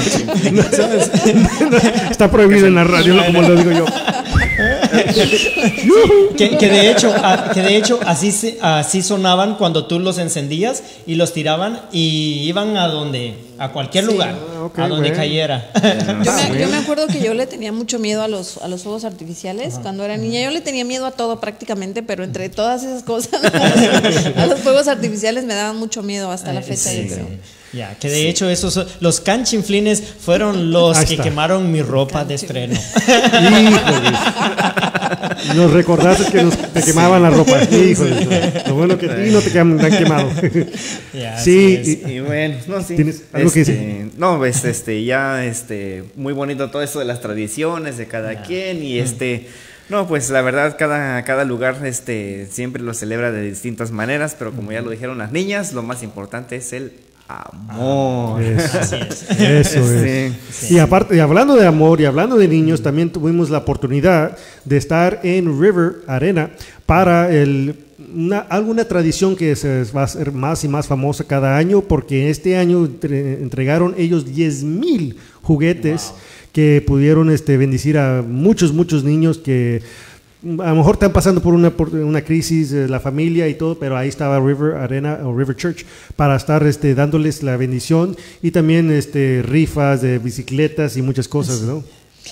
[2.12, 3.86] está prohibido en la radio, no como lo digo yo.
[6.38, 10.18] que, que de hecho, a- que de hecho así, se- así sonaban cuando tú los
[10.18, 14.12] encendías y los tiraban y iban a donde, a cualquier Sí.
[14.12, 15.16] lugar, ok, a donde bueno.
[15.16, 15.72] cayera.
[16.24, 18.84] Yo me, yo me acuerdo que yo le tenía mucho miedo a los, a los
[18.84, 20.42] fuegos artificiales cuando era niña.
[20.42, 23.42] Yo le tenía miedo a todo prácticamente, pero entre todas esas cosas,
[24.36, 27.28] a los fuegos artificiales me daban mucho miedo hasta la fecha, yo creo.
[27.74, 31.24] Ya, que de hecho esos son- los canchinflines fueron los Ahí que está.
[31.24, 32.74] quemaron mi ropa de estreno.
[33.08, 34.12] Híjole.
[35.56, 37.62] Nos recordaste que nos, te quemaban la ropa.
[37.64, 38.64] Híjole.
[38.68, 40.30] Lo bueno que a ti no te queman tan quemado.
[41.14, 42.96] Ya, Sí, y- Y bueno, no, sí.
[42.96, 44.12] ¿Tienes algo que Este, decir?
[44.18, 48.84] No, pues este, ya este, muy bonito todo eso de las tradiciones de cada quien
[48.84, 49.48] y este.
[49.90, 54.52] No, pues la verdad, cada, cada lugar este, siempre lo celebra de distintas maneras, pero
[54.52, 56.94] como ya lo dijeron las niñas, lo más importante es el
[57.28, 58.42] amor.
[58.42, 59.30] Eso, Así es.
[59.40, 60.10] eso Sí.
[60.10, 60.72] es.
[60.72, 64.78] Y aparte, y hablando de amor y hablando de niños, también tuvimos la oportunidad de
[64.78, 66.52] estar en River Arena
[66.86, 67.76] para el,
[68.14, 72.30] una, alguna tradición que se va a hacer más y más famosa cada año, porque
[72.30, 76.14] este año entre- entregaron ellos 10 mil juguetes
[76.54, 79.82] que pudieron este, bendecir a muchos, muchos niños que
[80.46, 83.98] a lo mejor están pasando por una, por una crisis la familia y todo, pero
[83.98, 88.92] ahí estaba River Arena o River Church para estar este, dándoles la bendición y también
[88.92, 91.84] este, rifas de bicicletas y muchas cosas, ¿no?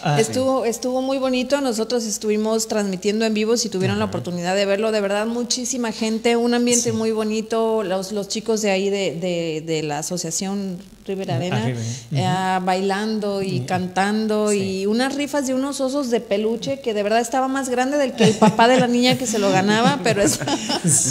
[0.01, 4.65] Ah, Estuvo, estuvo muy bonito, nosotros estuvimos transmitiendo en vivo, si tuvieron la oportunidad de
[4.65, 9.15] verlo, de verdad muchísima gente, un ambiente muy bonito, los, los chicos de ahí de,
[9.15, 11.69] de- de la asociación River Arena
[12.13, 17.19] eh, bailando y cantando y unas rifas de unos osos de peluche que de verdad
[17.19, 20.21] estaba más grande del que el papá de la niña que se lo ganaba, pero
[20.21, 20.39] es...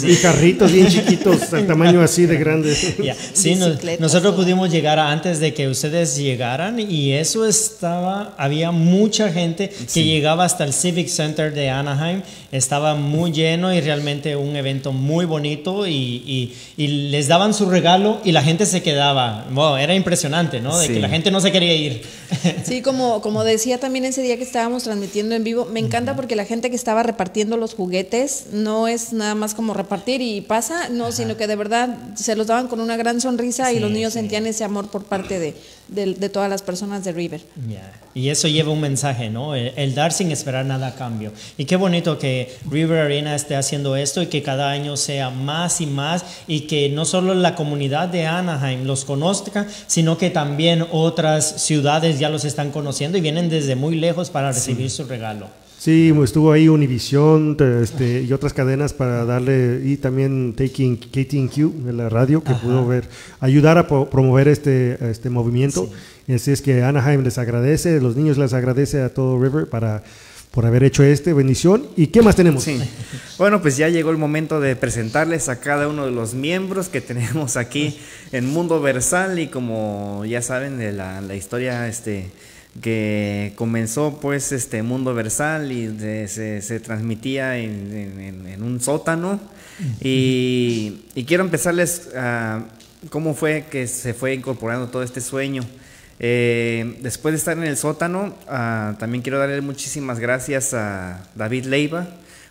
[0.03, 2.75] Y carritos bien chiquitos, del tamaño así de grande.
[3.03, 4.35] Ya, Sí, nosotros todo.
[4.37, 10.43] pudimos llegar antes de que ustedes llegaran y eso estaba, había mucha gente que llegaba
[10.43, 15.87] hasta el Civic Center de Anaheim, estaba muy lleno y realmente un evento muy bonito
[15.87, 20.59] y, y- y les daban su regalo y la gente se quedaba, wow, era impresionante,
[20.59, 20.77] ¿no?
[20.77, 20.93] De Sí.
[20.93, 22.01] que la gente no se quería ir.
[22.65, 26.35] Sí, como, como decía también ese día que estábamos transmitiendo en vivo, me encanta porque
[26.35, 30.89] la gente que estaba repartiendo los juguetes no es nada más como repartir y pasa,
[30.89, 34.13] no, sino que de verdad se los daban con una gran sonrisa y los niños
[34.13, 34.19] sí.
[34.19, 35.53] sentían ese amor por parte de,
[35.93, 37.41] de- de todas las personas de River.
[38.15, 39.55] Y eso lleva un mensaje, ¿no?
[39.55, 41.31] El, el dar sin esperar nada a cambio.
[41.57, 45.81] Y qué bonito que River Arena esté haciendo esto y que cada año sea más
[45.81, 50.85] y más y que no solo la comunidad de Anaheim los conozca, sino que también
[50.91, 55.47] otras ciudades ya los están conociendo y vienen desde muy lejos para recibir su regalo.
[55.83, 61.57] Sí, estuvo ahí Univision te- este, y otras cadenas para darle, y también Taking KTNQ
[61.83, 63.03] de la radio, que pudo ver,
[63.41, 65.89] ayudar a promover este, este movimiento.
[66.25, 70.03] Y así es que Anaheim les agradece, los niños les agradece a todo River para,
[70.51, 71.85] por haber hecho este, bendición.
[71.97, 72.63] ¿Y qué más tenemos?
[72.63, 72.79] Sí.
[73.37, 77.01] Bueno, pues ya llegó el momento de presentarles a cada uno de los miembros que
[77.01, 77.99] tenemos aquí
[78.31, 82.27] en Mundo Versal y como ya saben de la, la historia este
[82.81, 89.39] que comenzó pues este Mundo Versal y de- se, se transmitía en, en- un sótano
[90.01, 92.63] y, y quiero empezarles a
[93.09, 95.63] cómo fue que se fue incorporando todo este sueño.
[96.19, 101.65] Eh, después de estar en el sótano, ah, también quiero darle muchísimas gracias a David
[101.65, 102.07] Leiva,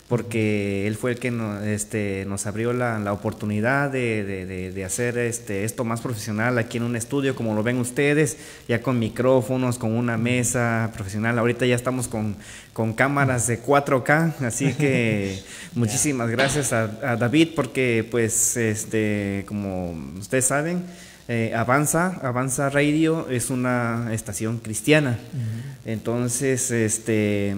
[0.09, 4.71] porque él fue el que no- este, nos abrió la, la oportunidad de, de- de-
[4.71, 8.37] de hacer este, esto más profesional aquí en un estudio, como lo ven ustedes,
[8.67, 11.39] ya con micrófonos, con una mesa profesional.
[11.39, 12.35] Ahorita ya estamos con,
[12.73, 15.39] con cámaras de 4K, así que
[15.73, 20.83] muchísimas gracias a, a David, porque pues, este, como ustedes saben,
[21.29, 25.17] eh, Avanza, Avanza Radio es una estación cristiana.
[25.85, 27.55] Entonces, este,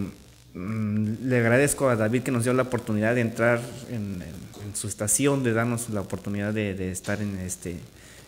[0.56, 4.88] le agradezco a David que nos dio la oportunidad de entrar en, en- en su
[4.88, 7.76] estación, de darnos la oportunidad de, de estar en este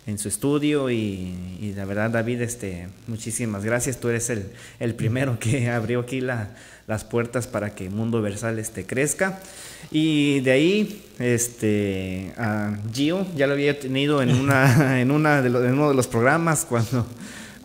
[0.06, 4.00] en su estudio y, y la verdad David este muchísimas gracias.
[4.00, 4.46] Tú eres el,
[4.80, 6.50] el primero que abrió aquí la-
[6.86, 9.40] las puertas para que Mundo Versal este crezca.
[9.92, 15.48] Y de ahí este a Gio ya lo había tenido en una en una de
[15.50, 17.06] en uno de los programas cuando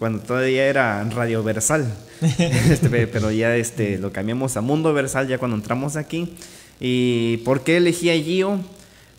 [0.03, 1.87] cuando todavía era Radio Versal.
[2.23, 6.35] Este, pe- pero ya este lo cambiamos a Mundo Versal ya cuando entramos aquí.
[6.81, 8.59] Y por qué elegí a Gio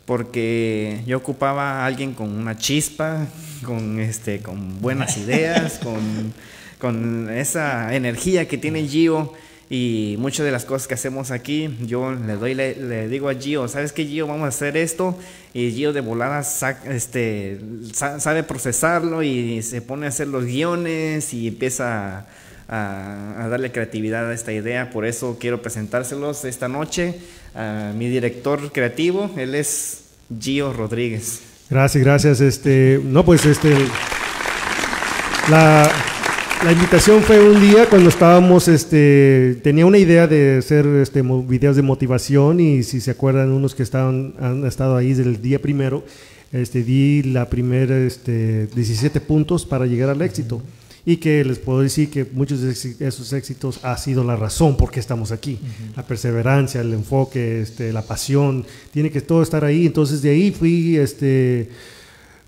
[0.04, 3.26] porque yo ocupaba a alguien con una chispa,
[3.64, 6.34] con este, con buenas ideas, con,
[6.78, 9.32] con esa energía que tiene Gio
[9.70, 13.66] y muchas de las cosas que hacemos aquí, yo le doy, le, digo a Gio,
[13.66, 14.26] ¿sabes qué Gio?
[14.26, 15.18] Vamos a hacer esto
[15.54, 16.44] y Gio de volada
[16.86, 17.58] este,
[17.92, 22.26] sa- sabe procesarlo y se pone a hacer los guiones y empieza
[22.68, 24.90] a, darle creatividad a esta idea.
[24.90, 27.14] Por eso quiero presentárselos esta noche
[27.54, 29.30] a mi director creativo.
[29.36, 30.02] Él es
[30.40, 31.40] Gio Rodríguez.
[31.70, 32.40] Gracias, gracias.
[32.40, 33.74] Este, no, pues este,
[35.50, 35.90] la,
[36.64, 41.76] la invitación fue un día cuando estábamos, este, tenía una idea de hacer este, videos
[41.76, 45.60] de motivación y si se acuerdan unos que estaban, han estado ahí desde el día
[45.60, 46.04] primero,
[46.52, 50.62] este, di la primera este, 17 puntos para llegar al éxito
[51.04, 52.70] y que les puedo decir que muchos de
[53.06, 55.58] esos éxitos ha sido la razón por qué estamos aquí.
[55.94, 59.84] La perseverancia, el enfoque, este, la pasión, tiene que todo estar ahí.
[59.84, 61.68] Entonces de ahí fui, este,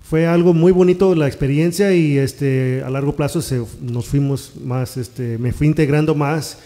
[0.09, 4.95] fue algo muy bonito la experiencia y este, a largo plazo se, nos fuimos más,
[4.95, 6.59] este, me fui integrando más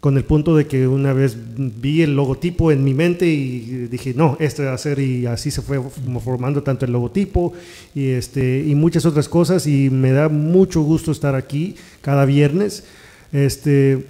[0.00, 4.14] con el punto de que una vez vi el logotipo en mi mente y dije,
[4.14, 5.80] no, esto va a ser, y así se fue
[6.24, 7.52] formando tanto el logotipo
[7.94, 12.82] y, este, y muchas otras cosas, y me da mucho gusto estar aquí cada viernes.
[13.32, 14.06] Este,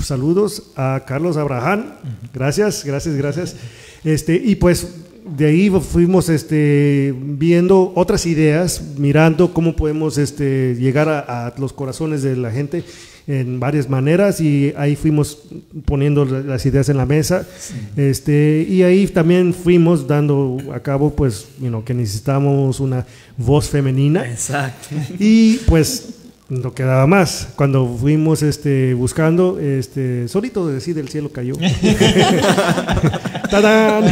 [0.00, 1.94] saludos a Carlos Abraham,
[2.34, 3.56] gracias, gracias, gracias.
[4.04, 4.88] Este, y pues
[5.24, 11.72] de ahí fuimos este, viendo otras ideas, mirando cómo podemos este, llegar a, a los
[11.72, 12.84] corazones de la gente
[13.26, 15.38] en varias maneras y ahí fuimos
[15.84, 17.46] poniendo las ideas en la mesa.
[17.96, 21.46] Este y ahí también fuimos dando a cabo pues
[21.84, 23.06] que necesitamos una
[23.36, 24.28] voz femenina.
[24.28, 24.88] Exacto.
[25.18, 26.19] Y pues
[26.50, 31.54] no quedaba más cuando fuimos este buscando este solito decir del cielo cayó
[33.50, 34.04] ¡Tadán!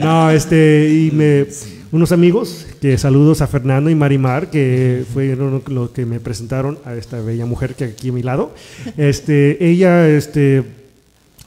[0.00, 1.46] no este y me
[1.92, 6.94] unos amigos, que saludos a Fernando y Marimar, que fueron los que me presentaron a
[6.94, 8.52] esta bella mujer que aquí a mi lado.
[8.96, 10.64] Este, ella, este,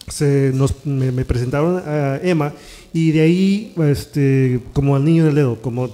[0.07, 2.53] se nos, me, me, presentaron a Emma
[2.93, 5.89] y de ahí, este, como al niño del dedo, como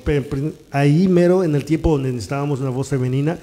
[0.72, 3.40] ahí mero en el tiempo donde necesitábamos una voz femenina,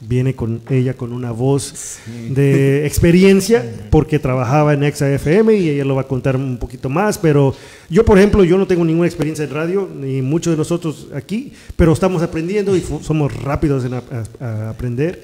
[0.00, 5.84] viene con ella con una voz de experiencia porque trabajaba en Exa FM y ella
[5.84, 7.54] lo va a contar un poquito más, pero
[7.88, 11.52] yo por ejemplo yo no tengo ninguna experiencia en radio ni muchos de nosotros aquí,
[11.76, 13.94] pero estamos aprendiendo y somos rápidos en
[14.40, 15.22] aprender.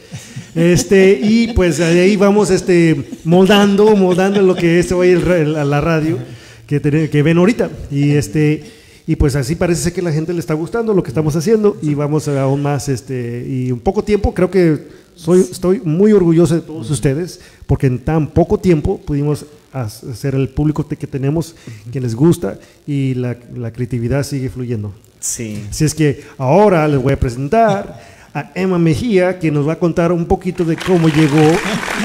[0.55, 5.81] Este y pues de ahí vamos este moldando, moldando lo que es hoy a la
[5.81, 6.19] radio
[6.67, 8.80] que, que ven ahorita y este
[9.11, 11.77] y pues así parece que a la gente le está gustando lo que estamos haciendo
[11.83, 16.13] y vamos a aún más, este, y un poco tiempo, creo que soy, estoy muy
[16.13, 21.57] orgulloso de todos ustedes porque en tan poco tiempo pudimos hacer el público que tenemos,
[21.91, 24.95] que les gusta y la, la creatividad sigue fluyendo.
[25.19, 25.61] Sí.
[25.69, 28.01] Así es que ahora les voy a presentar
[28.33, 31.51] a Emma Mejía, que nos va a contar un poquito de cómo llegó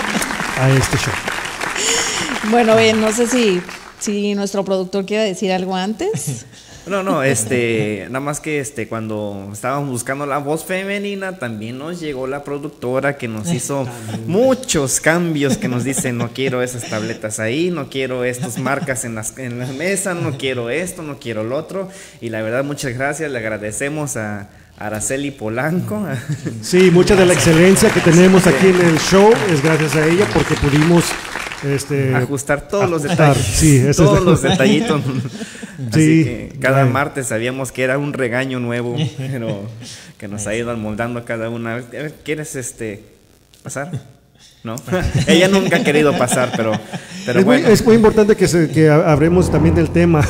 [0.57, 1.13] a este show.
[2.49, 3.61] Bueno, bien, no sé si,
[3.99, 6.47] si nuestro productor quiere decir algo antes.
[6.87, 11.99] No, no, este, nada más que este, cuando estábamos buscando la voz femenina, también nos
[11.99, 13.87] llegó la productora que nos hizo
[14.27, 19.15] muchos cambios, que nos dice, no quiero esas tabletas ahí, no quiero estas marcas en,
[19.15, 21.89] las, en la mesa, no quiero esto, no quiero lo otro.
[22.21, 26.05] Y la verdad, muchas gracias, le agradecemos a Araceli Polanco.
[26.61, 30.27] Sí, mucha de la excelencia que tenemos aquí en el show es gracias a ella
[30.33, 31.05] porque pudimos
[31.65, 33.43] este, ajustar todos los detalles.
[33.43, 35.01] Sí, todos los detallitos.
[35.91, 39.69] Así que cada martes sabíamos que era un regaño nuevo, pero
[40.17, 41.83] que nos ha ido moldando cada una.
[42.23, 43.03] ¿Quieres este
[43.63, 43.91] pasar?
[44.65, 44.75] ¿No?
[45.27, 46.71] Ella nunca ha querido pasar, pero,
[47.25, 47.63] pero es, bueno.
[47.63, 50.27] muy, es muy importante que, se, que hablemos también del tema,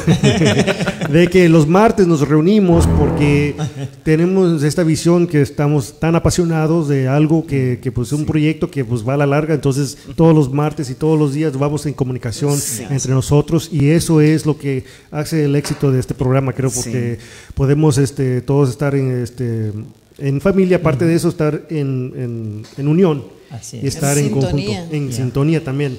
[1.10, 3.56] de que los martes nos reunimos porque
[4.04, 8.70] tenemos esta visión que estamos tan apasionados de algo que, que pues es un proyecto
[8.70, 11.86] que pues va a la larga, entonces todos los martes y todos los días vamos
[11.86, 16.52] en comunicación entre nosotros y eso es lo que hace el éxito de este programa,
[16.52, 17.20] creo, porque
[17.54, 19.72] podemos este, todos estar en, este,
[20.18, 23.36] en familia, aparte de eso, estar en, en, en unión
[23.74, 25.98] y estar en, conjunto, en sintonía también.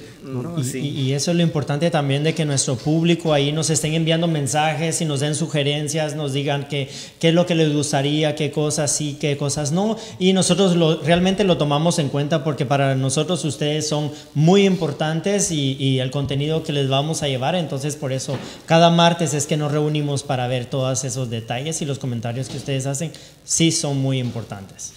[0.75, 5.01] y, eso es lo importante también de que nuestro público ahí nos estén enviando mensajes
[5.01, 6.89] y nos den sugerencias, nos digan qué,
[7.21, 9.97] qué es lo que les gustaría, qué cosas sí, qué cosas no.
[10.19, 15.51] Y nosotros lo, realmente lo tomamos en cuenta porque para nosotros ustedes son muy importantes
[15.51, 17.55] y, y el contenido que les vamos a llevar.
[17.55, 21.87] Entonces por eso cada martes es que nos reunimos para ver todos esos detalles y
[21.87, 23.13] los comentarios que ustedes hacen
[23.45, 24.93] sí son muy importantes.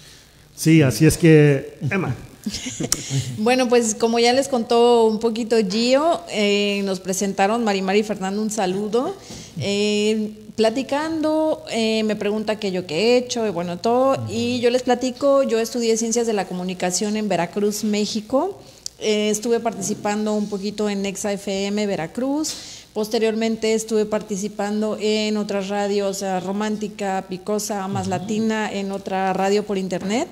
[0.59, 2.13] Sí, así es que, Emma.
[3.37, 8.41] bueno, pues como ya les contó un poquito Gio, eh, nos presentaron Marimar y Fernando
[8.41, 9.15] un saludo.
[9.59, 14.17] Eh, platicando, eh, me pregunta qué yo qué he hecho, y bueno, todo.
[14.29, 18.59] Y yo les platico, yo estudié Ciencias de la Comunicación en Veracruz, México.
[19.01, 22.53] estuve participando un poquito en Nexa FM Veracruz.
[22.93, 30.27] Posteriormente estuve participando en otras radios, Romántica, Picosa, Más Latina, en otra radio por internet.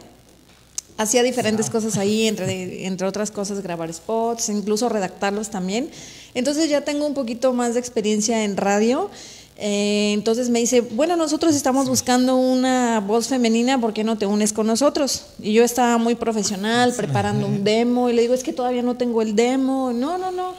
[0.98, 5.90] Hacía diferentes cosas ahí, entre, entre otras cosas grabar spots, incluso redactarlos también.
[6.34, 9.10] Entonces ya tengo un poquito más de experiencia en radio.
[9.60, 14.28] Eh, entonces me dice, bueno, nosotros estamos buscando una voz femenina, ¿por qué no te
[14.28, 15.26] unes con nosotros?
[15.42, 18.98] Y yo estaba muy profesional, preparando un demo, y le digo, es que todavía no
[18.98, 19.94] tengo el demo.
[19.94, 20.54] No, no, no.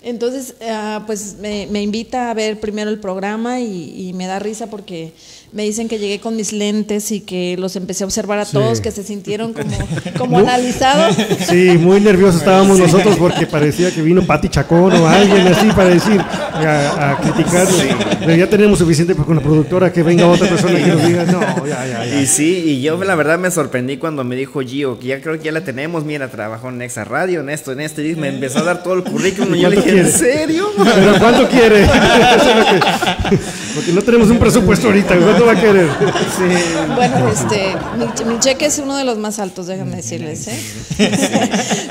[0.00, 4.38] Entonces, ah, pues me, me, invita a ver primero el programa y, y me da
[4.38, 5.12] risa porque
[5.52, 8.80] me dicen que llegué con mis lentes y que los empecé a observar a todos,
[8.80, 9.70] que se sintieron como,
[10.18, 11.16] como analizados.
[11.48, 15.88] Sí, muy nerviosos estábamos nosotros porque parecía que vino Pati Chacón o alguien así para
[15.88, 17.82] decir, a, a criticarnos.
[18.20, 21.40] Pero ya tenemos suficiente con la productora que venga otra persona que nos diga, no,
[21.66, 22.20] ya, ya, ya.
[22.20, 25.38] Y sí, y yo la verdad me sorprendí cuando me dijo Gio, que ya creo
[25.38, 28.28] que ya la tenemos, mira, trabajó en Nexa Radio, en esto, en esto, y me
[28.28, 30.68] empezó a dar todo el currículum y yo le dije, ¿en serio?
[30.76, 31.86] ¿Pero cuánto quiere?
[33.74, 35.88] porque no tenemos un presupuesto ahorita, ¿cuánto va a querer?
[36.36, 36.94] Sí.
[36.94, 40.60] Bueno, este, mi, mi, cheque es uno de los más altos, déjenme decirles, ¿eh?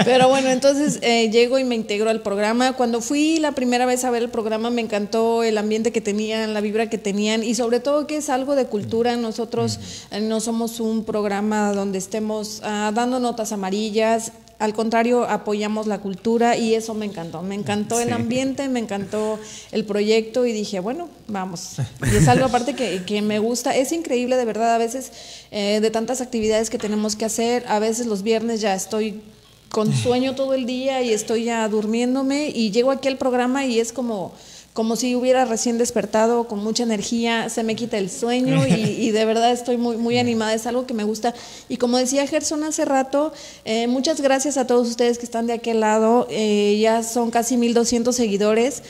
[0.05, 2.73] Pero bueno, entonces eh, llego y me integro al programa.
[2.73, 6.53] Cuando fui la primera vez a ver el programa me encantó el ambiente que tenían,
[6.53, 9.15] la vibra que tenían y sobre todo que es algo de cultura.
[9.15, 9.79] Nosotros
[10.11, 15.99] eh, no somos un programa donde estemos ah, dando notas amarillas, al contrario, apoyamos la
[15.99, 17.43] cultura y eso me encantó.
[17.43, 19.39] Me encantó el ambiente, me encantó
[19.71, 21.75] el proyecto y dije, bueno, vamos.
[22.11, 23.75] Y es algo aparte que, que me gusta.
[23.75, 25.11] Es increíble, de verdad, a veces
[25.51, 29.21] eh, de tantas actividades que tenemos que hacer, a veces los viernes ya estoy
[29.69, 33.79] con sueño todo el día y estoy ya durmiéndome y llego aquí al programa y
[33.79, 34.33] es como
[34.77, 38.73] como si hubiera recién despertado con mucha energía, se me quita el sueño y,
[39.07, 41.33] y, de verdad estoy muy, muy animada, es algo que me gusta.
[41.67, 43.33] Y como decía Gerson hace rato,
[43.65, 47.57] eh, muchas gracias a todos ustedes que están de aquel lado, eh, ya son casi
[47.57, 48.83] 1200 seguidores.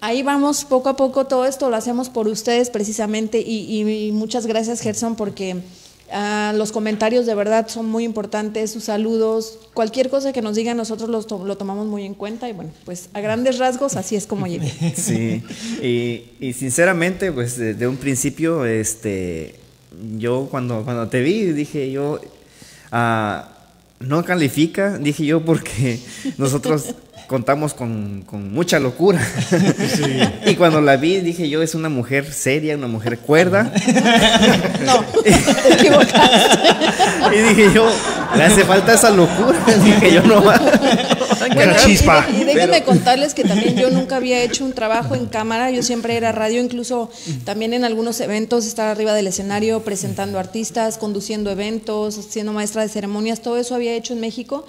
[0.00, 4.46] Ahí vamos poco a poco, todo esto lo hacemos por ustedes precisamente y, y muchas
[4.46, 5.56] gracias Gerson porque...
[6.14, 10.76] Uh, los comentarios de verdad son muy importantes, sus saludos, cualquier cosa que nos digan
[10.76, 14.14] nosotros lo, to lo, tomamos muy en cuenta y bueno, pues a grandes rasgos así
[14.14, 14.72] es como llegué.
[14.96, 15.42] Sí,
[16.40, 19.56] y, sinceramente pues desde de un principio, este,
[20.16, 22.20] yo cuando, cuando te vi dije yo,
[22.92, 23.54] uh,
[23.98, 25.98] no califica, dije yo porque
[26.38, 26.94] nosotros
[27.26, 29.20] contamos con, con mucha locura.
[29.50, 30.20] Sí.
[30.50, 33.64] y cuando la vi, dije yo, es una mujer seria, una mujer cuerda.
[34.84, 36.58] no, te equivocaste.
[37.34, 37.90] y dije yo,
[38.36, 39.58] le hace falta esa locura.
[39.82, 40.60] dije yo, no va.
[41.54, 42.26] Bueno, chispa.
[42.32, 42.86] Y, y déjenme Pero...
[42.86, 46.60] contarles que también yo nunca había hecho un trabajo en cámara, yo siempre era radio,
[46.60, 47.10] incluso
[47.44, 52.88] también en algunos eventos, estar arriba del escenario presentando artistas, conduciendo eventos, siendo maestra de
[52.88, 54.66] ceremonias, todo eso había hecho en México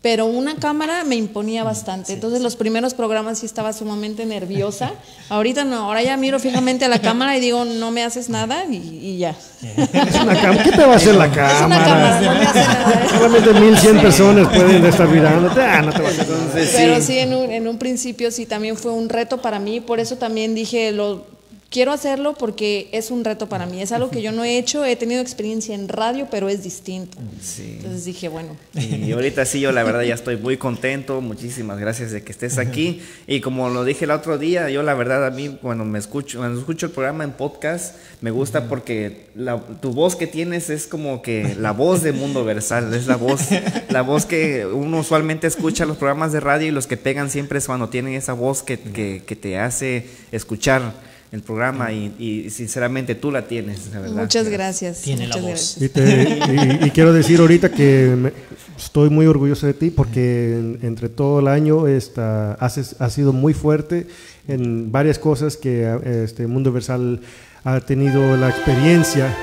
[0.00, 2.12] pero una cámara me imponía bastante.
[2.12, 4.92] Entonces los primeros programas sí estaba sumamente nerviosa.
[5.28, 8.64] Ahorita no, ahora ya miro fijamente a la cámara y digo, no me haces nada
[8.64, 9.34] y, y ya.
[9.60, 10.62] Es una cámara.
[10.62, 11.52] ¿Qué te va a hacer la cámara?
[11.58, 13.08] Es una cámara, no me hace nada.
[13.08, 15.60] Solamente 1100 personas pueden estar mirándote.
[15.60, 17.02] Ah, no te va a hacer Entonces, Pero sí.
[17.02, 20.16] sí, en un, en un principio sí también fue un reto para mí, por eso
[20.16, 21.26] también dije, lo
[21.70, 23.82] quiero hacerlo porque es un reto para mí.
[23.82, 24.84] Es algo que yo no he hecho.
[24.84, 27.18] He tenido experiencia en radio, pero es distinto.
[27.42, 27.74] Sí.
[27.76, 28.56] Entonces dije, bueno.
[28.74, 31.20] Y ahorita sí, yo la verdad ya estoy muy contento.
[31.20, 33.02] Muchísimas gracias de que estés aquí.
[33.26, 36.38] Y como lo dije el otro día, yo la verdad a mí cuando me escucho,
[36.38, 40.86] cuando escucho el programa en podcast, me gusta porque la, tu voz que tienes es
[40.86, 42.92] como que la voz de Mundo Versal.
[42.94, 43.42] Es la voz,
[43.90, 47.58] la voz que uno usualmente escucha los programas de radio y los que pegan siempre
[47.58, 52.50] es cuando tienen esa voz que, que, que te hace escuchar el programa y, y,
[52.50, 54.22] sinceramente tú la tienes, la verdad.
[54.22, 55.02] Muchas gracias.
[55.02, 55.82] Tiene Muchas la voz.
[55.82, 58.32] Y, te, y, y, quiero decir ahorita que me,
[58.76, 63.32] estoy muy orgulloso de ti porque en, entre todo el año esta, has, has, sido
[63.32, 64.06] muy fuerte
[64.46, 67.20] en varias cosas que este Mundo Versal
[67.64, 69.36] ha tenido la experiencia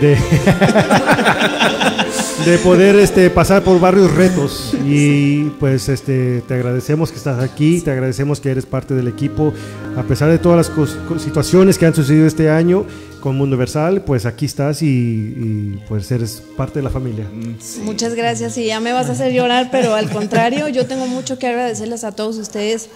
[0.00, 0.16] de,
[2.44, 7.80] de poder este, pasar por varios retos y pues este, te agradecemos que estás aquí,
[7.80, 9.52] te agradecemos que eres parte del equipo,
[9.96, 12.84] a pesar de todas las situaciones que han sucedido este año
[13.20, 17.26] con Mundo Versal, pues aquí estás y, y pues eres parte de la familia.
[17.60, 17.80] Sí.
[17.82, 21.38] Muchas gracias y ya me vas a hacer llorar, pero al contrario, yo tengo mucho
[21.38, 22.88] que agradecerles a todos ustedes.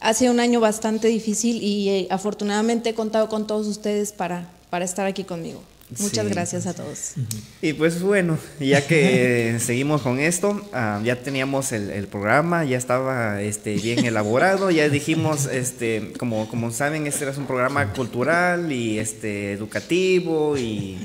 [0.00, 4.48] Ha sido un año bastante difícil y eh, afortunadamente he contado con todos ustedes para,
[4.70, 5.60] para estar aquí conmigo.
[5.98, 6.32] Muchas sí.
[6.32, 7.14] gracias a todos.
[7.62, 12.76] Y pues bueno, ya que seguimos con esto, uh, ya teníamos el, el, programa, ya
[12.76, 18.70] estaba este, bien elaborado, ya dijimos, este, como, como saben, este es un programa cultural
[18.70, 20.98] y este, educativo y,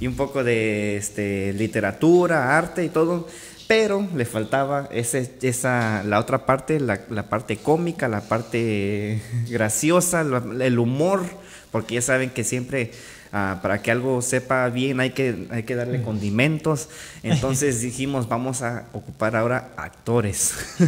[0.00, 3.26] y un poco de este, literatura, arte y todo
[3.68, 10.24] pero le faltaba ese, esa, la otra parte, la, la, parte cómica, la parte graciosa,
[10.24, 11.26] la, el humor,
[11.70, 12.92] porque ya saben que siempre
[13.32, 16.88] ah, para que algo sepa bien hay que, hay que darle condimentos.
[17.22, 20.54] Entonces dijimos, vamos a ocupar ahora actores.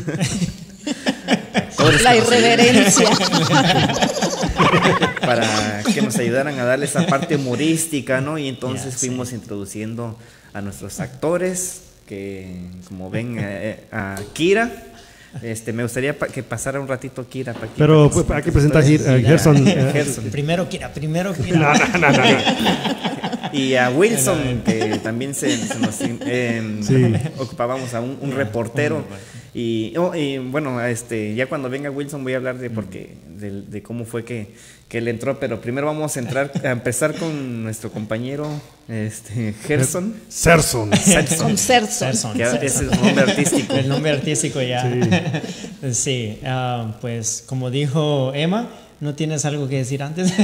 [1.54, 3.10] Actores La irreverencia.
[5.20, 8.38] para que nos ayudaran a darle esa parte humorística, ¿no?
[8.38, 10.18] Y entonces fuimos introduciendo
[10.52, 14.70] a nuestros actores, que como ven eh, a Kira.
[15.42, 17.52] Este, me gustaría pa- que pasara un ratito Kira.
[17.54, 19.56] para que- Pero para pues, hay que presentar a Gir- a Gerson.
[19.68, 20.24] eh, Gerson.
[20.24, 21.58] Primero Kira, primero No, Kira.
[21.74, 23.50] no, no, no, no.
[23.52, 27.12] Y a Wilson, que también se, se nos eh, Sí.
[27.38, 29.04] ocupábamos a un, un reportero.
[29.52, 33.62] Y, oh, y, bueno, este, ya cuando venga Wilson voy a hablar de porque de,
[33.62, 34.48] de cómo fue que,
[34.90, 38.48] que él entró, pero primero vamos a entrar a empezar con nuestro compañero
[38.88, 40.14] este Gerson.
[40.28, 40.90] Serson.
[41.38, 41.56] Con Cerson.
[41.56, 42.34] Serson.
[42.34, 43.74] Que ese es su nombre artístico.
[43.74, 45.42] El nombre artístico ya.
[45.92, 48.68] Sí, ah, pues como dijo Emma,
[49.00, 50.32] ¿no tienes algo que decir antes?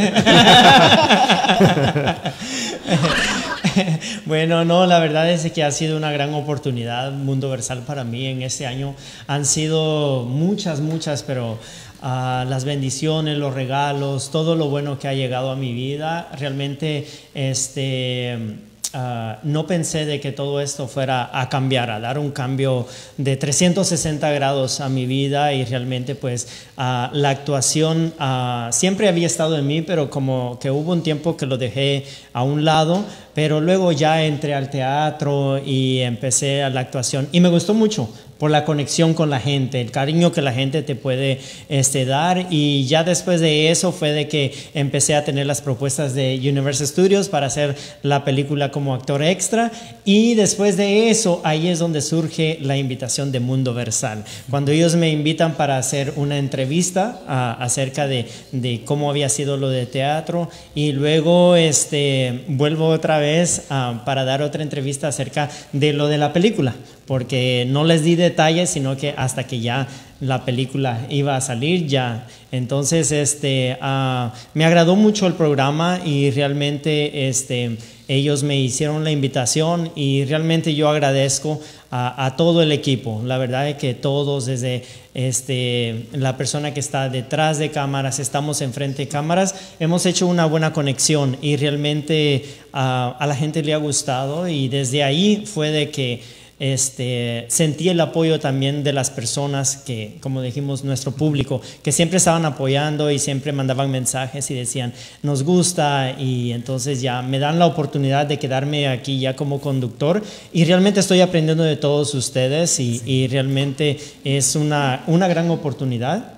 [4.27, 8.27] bueno, no, la verdad es que ha sido una gran oportunidad Mundo Versal para mí
[8.27, 8.95] en este año.
[9.27, 11.59] Han sido muchas, muchas, pero
[12.03, 17.07] ah, las bendiciones, los regalos, todo lo bueno que ha llegado a mi vida, realmente
[17.35, 18.57] este...
[18.99, 22.87] Ah, no pensé de que todo esto fuera a cambiar, a dar un cambio
[23.19, 29.27] de 360 grados a mi vida y realmente pues ah, la actuación ah, siempre había
[29.27, 33.05] estado en mí, pero como que hubo un tiempo que lo dejé a un lado,
[33.35, 37.29] pero luego ya entré al teatro y empecé a la actuación.
[37.33, 40.83] Y me gustó mucho por la conexión con la gente, el cariño que la gente
[40.83, 42.47] te puede este, dar.
[42.51, 46.87] Y ya después de eso fue de que empecé a tener las propuestas de Universal
[46.87, 49.71] Studios para hacer la película como actor extra.
[50.05, 54.25] Y después de eso ahí es donde surge la invitación de Mundo Versal.
[54.51, 57.23] Cuando ellos me invitan para hacer una entrevista
[57.59, 60.51] acerca de, de cómo había sido lo de teatro.
[60.75, 66.19] Y luego este, vuelvo otra vez ah, para dar otra entrevista acerca de lo de
[66.19, 66.75] la película
[67.07, 69.87] porque no les di detalles, sino que hasta que ya
[70.21, 72.27] la película iba a salir ya.
[72.51, 77.77] Entonces, este, ah, me agradó mucho el programa y realmente este,
[78.09, 83.21] ellos me hicieron la invitación y realmente yo agradezco a, a todo el equipo.
[83.25, 84.85] La verdad es que todos, desde
[85.17, 90.47] este, la persona que está detrás de cámaras, estamos enfrente de cámaras, hemos hecho una
[90.47, 95.71] buena conexión y realmente ah, a la gente le ha gustado y desde ahí fue
[95.71, 96.23] de que
[96.59, 102.17] este, sentí el apoyo también de las personas que, como dijimos, nuestro público, que siempre
[102.17, 107.59] estaban apoyando y siempre mandaban mensajes y decían, nos gusta y entonces ya me dan
[107.59, 112.81] la oportunidad de quedarme aquí ya como conductor y realmente estoy aprendiendo de todos ustedes
[112.81, 116.36] y, y realmente es una, una gran oportunidad.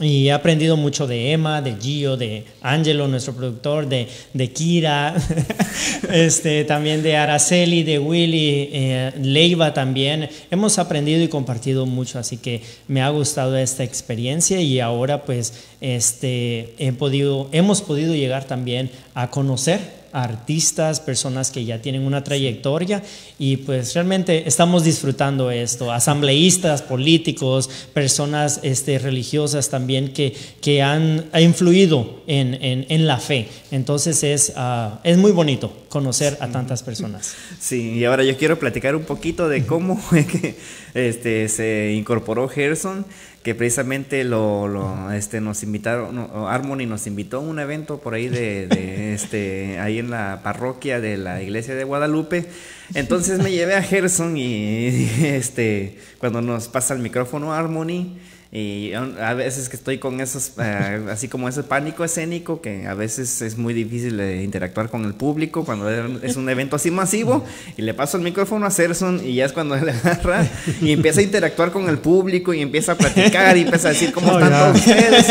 [0.00, 5.14] Y he aprendido mucho de Emma, de Gio, de Angelo, nuestro productor, de, de Kira,
[6.10, 10.28] este, también de Araceli, de Willy, eh, Leiva también.
[10.50, 15.52] Hemos aprendido y compartido mucho, así que me ha gustado esta experiencia y ahora pues
[15.80, 22.22] este, he podido, hemos podido llegar también a conocer artistas, personas que ya tienen una
[22.22, 23.02] trayectoria
[23.38, 31.24] y pues realmente estamos disfrutando esto, asambleístas, políticos, personas este, religiosas también que, que han
[31.32, 33.48] ha influido en, en, la fe.
[33.70, 37.34] Entonces es, ah, es muy bonito conocer a tantas personas.
[37.62, 40.56] Sí, y ahora yo quiero platicar un poquito de cómo fue que
[40.94, 43.06] este, se incorporó Gerson,
[43.42, 48.14] que precisamente lo, lo, este, nos invitaron, no, Harmony nos invitó a un evento por
[48.14, 52.46] ahí de, de, este, ahí en la parroquia de la iglesia de Guadalupe.
[52.94, 58.16] Entonces me llevé a Gerson y este, cuando nos pasa el micrófono Harmony,
[58.54, 60.60] y a veces que estoy con esos, uh,
[61.10, 65.14] así como ese pánico escénico, que a veces es muy difícil de interactuar con el
[65.14, 67.46] público cuando es un evento así masivo,
[67.78, 70.46] y le paso el micrófono a Serson y ya es cuando le agarra
[70.82, 74.12] y empieza a interactuar con el público y empieza a platicar y empieza a decir
[74.12, 75.26] cómo oh, están todos ustedes.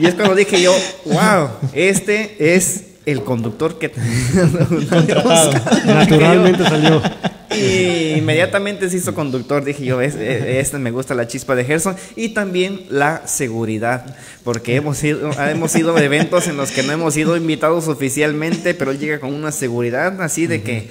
[0.00, 0.74] Y, y es cuando dije yo,
[1.04, 3.92] wow, este es el conductor que
[5.86, 7.00] naturalmente salió.
[7.54, 12.30] Y inmediatamente se hizo conductor, dije yo, este me gusta la chispa de Gerson y
[12.30, 17.36] también la seguridad, porque hemos ido, hemos a eventos en los que no hemos sido
[17.36, 20.88] invitados oficialmente, pero él llega con una seguridad así de que,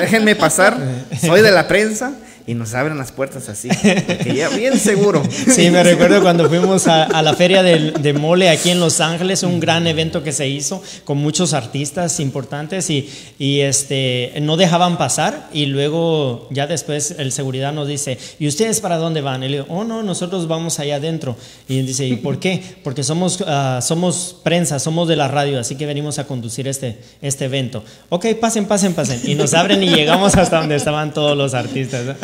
[0.00, 0.78] déjenme pasar,
[1.20, 2.16] soy de la prensa
[2.46, 5.22] y nos abren las puertas así, porque ya bien seguro.
[5.56, 9.42] Sí, me recuerdo cuando fuimos a, la feria de, de, mole aquí en Los Ángeles,
[9.42, 14.98] un gran evento que se hizo con muchos artistas importantes y, y este, no dejaban
[14.98, 19.42] pasar y luego ya después el seguridad nos dice, ¿y ustedes para dónde van?
[19.42, 21.36] Y le digo, oh no, nosotros vamos allá adentro.
[21.68, 22.62] Y él dice, ¿y por qué?
[22.82, 26.98] Porque somos, ah, somos prensa, somos de la radio, así que venimos a conducir este,
[27.22, 27.82] este evento.
[28.08, 29.20] Ok, pasen, pasen, pasen.
[29.24, 32.16] Y nos abren y llegamos hasta donde estaban todos los artistas.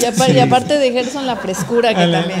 [0.00, 2.40] Y, aparte de Gerson, la frescura que también.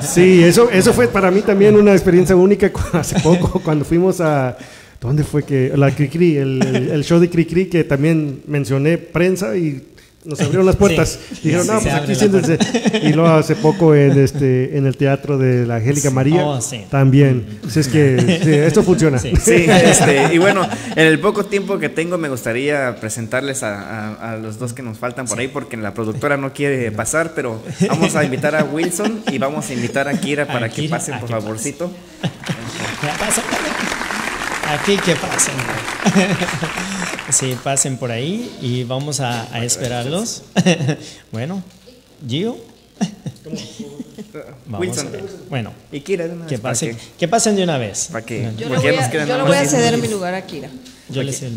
[0.00, 4.56] Sí, eso, eso fue para mí también una experiencia única hace poco, cuando fuimos a
[5.00, 9.82] ¿Dónde fue que la Cricri, el, el, show de Cricri que también mencioné prensa y
[10.26, 11.18] nos abrieron las puertas.
[11.42, 12.58] Dijeron, no, pues aquí siéntense.
[13.02, 16.60] Y luego hace poco en este en el teatro de la Angélica María oh,
[16.90, 17.60] también.
[17.74, 19.18] es que esto funciona.
[19.18, 19.32] Sí,
[19.68, 24.58] este, y bueno, en el poco tiempo que tengo me gustaría presentarles a, a, los
[24.58, 28.24] dos que nos faltan por ahí porque la productora no quiere pasar, pero vamos a
[28.24, 31.90] invitar a Wilson y vamos a invitar a Kira para que pasen por favorcito.
[34.68, 35.54] Aquí que pasen.
[37.30, 40.42] sí, pasen por ahí y vamos a, esperarlos.
[41.32, 41.62] bueno,
[42.26, 42.56] Gio.
[44.66, 45.24] Vamos ver.
[45.48, 48.08] Bueno, y Kira, que, pasen, que pasen de una vez.
[48.10, 48.50] ¿Para qué?
[48.58, 50.68] Yo, le voy, a, yo voy a ceder mi lugar a Kira.
[51.08, 51.52] Yo le cedo.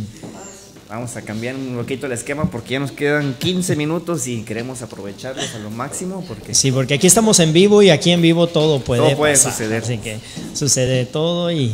[0.87, 4.81] Vamos a cambiar un poquito el esquema porque ya nos quedan 15 minutos y queremos
[4.81, 6.23] aprovecharlos a lo máximo.
[6.27, 6.53] Porque...
[6.53, 9.83] Sí, porque aquí estamos en vivo y aquí en vivo todo puede, todo puede suceder.
[9.83, 10.19] Así que
[10.53, 11.73] sucede todo y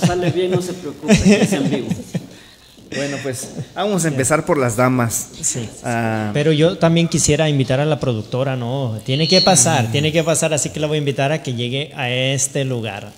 [0.00, 1.88] no sale bien, no se preocupe, es en vivo.
[2.94, 5.28] Bueno, pues vamos a empezar por las damas.
[5.40, 5.68] Sí.
[5.82, 9.00] Ah, Pero yo también quisiera invitar a la productora, ¿no?
[9.04, 11.92] Tiene que pasar, tiene que pasar, así que la voy a invitar a que llegue
[11.94, 13.12] a este lugar.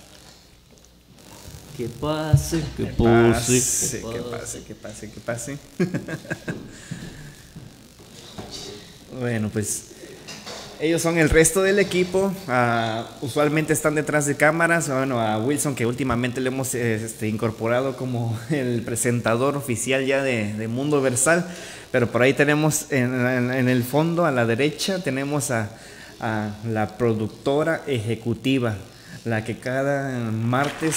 [1.77, 5.59] Que pase, que, pase, que pase, que pase, que pase.
[9.21, 9.83] bueno, pues
[10.81, 12.33] ellos son el resto del equipo.
[12.47, 14.89] Ah, usualmente están detrás de cámaras.
[14.89, 20.69] Bueno, a Wilson, que últimamente le hemos este, incorporado como el presentador oficial ya de,
[20.69, 21.47] Mundo Versal.
[21.91, 25.71] Pero por ahí tenemos en, el fondo, a la derecha, tenemos a,
[26.69, 28.77] la productora ejecutiva,
[29.25, 30.97] la que cada martes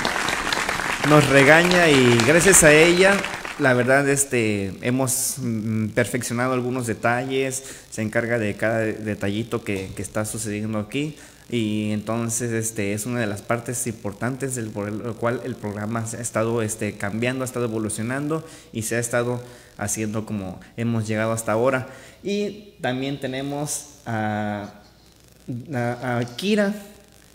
[1.10, 3.16] nos regaña y gracias a ella
[3.58, 10.24] la verdad, este, hemos mm, perfeccionado algunos detalles, se encarga de cada detallito que, está
[10.24, 11.16] sucediendo aquí
[11.48, 16.00] y entonces este, es una de las partes importantes del, por el cual el programa
[16.00, 19.40] ha estado este, cambiando, ha estado evolucionando y se ha estado
[19.78, 21.88] haciendo como hemos llegado hasta ahora.
[22.22, 24.74] Y también tenemos a,
[25.72, 26.74] a, a Kira,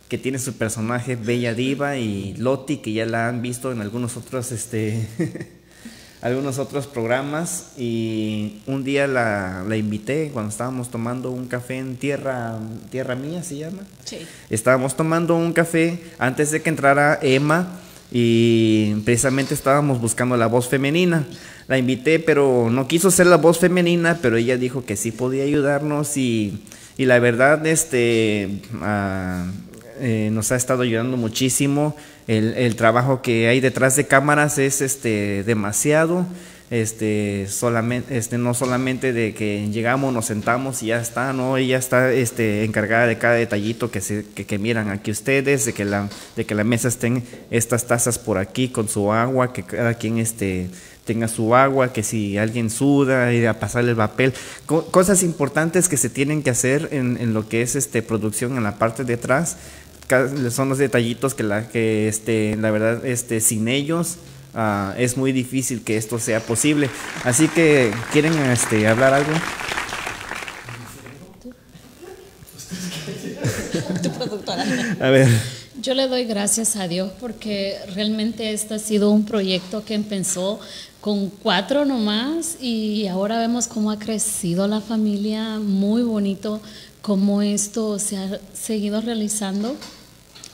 [0.07, 4.17] que tiene su personaje Bella Diva y Loti, que ya la han visto en algunos
[4.17, 5.07] otros este,
[6.22, 11.97] algunos otros programas y un día la, la, invité cuando estábamos tomando un café en
[11.97, 12.59] Tierra,
[12.91, 13.80] Tierra Mía, se llama.
[14.05, 14.19] Sí.
[14.49, 17.80] Estábamos tomando un café antes de que entrara Emma
[18.11, 21.26] y precisamente estábamos buscando la voz femenina.
[21.67, 25.43] La invité, pero no quiso ser la voz femenina, pero ella dijo que sí podía
[25.43, 26.61] ayudarnos y,
[26.97, 28.61] y la verdad, este...
[28.82, 29.45] Ah,
[30.03, 31.95] eh, nos ha estado ayudando muchísimo.
[32.28, 36.26] El, trabajo que hay detrás de cámaras es este, demasiado.
[36.69, 41.78] Este, solamente, este, no solamente de que llegamos, nos sentamos y ya está, no, ella
[41.78, 46.07] está este, encargada de cada detallito que, se, que, miran aquí ustedes, de que, la,
[46.38, 50.17] de que la mesa estén estas tazas por aquí con su agua, que cada quien
[50.17, 50.69] este,
[51.03, 54.34] tenga su agua, que si alguien suda, ir a pasarle el papel,
[54.65, 58.63] cosas importantes que se tienen que hacer en, en, lo que es este, producción en
[58.63, 59.57] la parte de atrás
[60.51, 64.18] son los detallitos que la que este la verdad este sin ellos
[64.53, 66.89] ah, es muy difícil que esto sea posible.
[67.24, 69.32] Así que quieren este hablar algo
[74.99, 75.28] a ver.
[75.82, 80.59] Yo le doy gracias a Dios porque realmente este ha sido un proyecto que empezó
[80.99, 86.62] con cuatro nomás y ahora vemos cómo ha crecido la familia, muy bonito
[87.01, 89.76] cómo esto se ha seguido realizando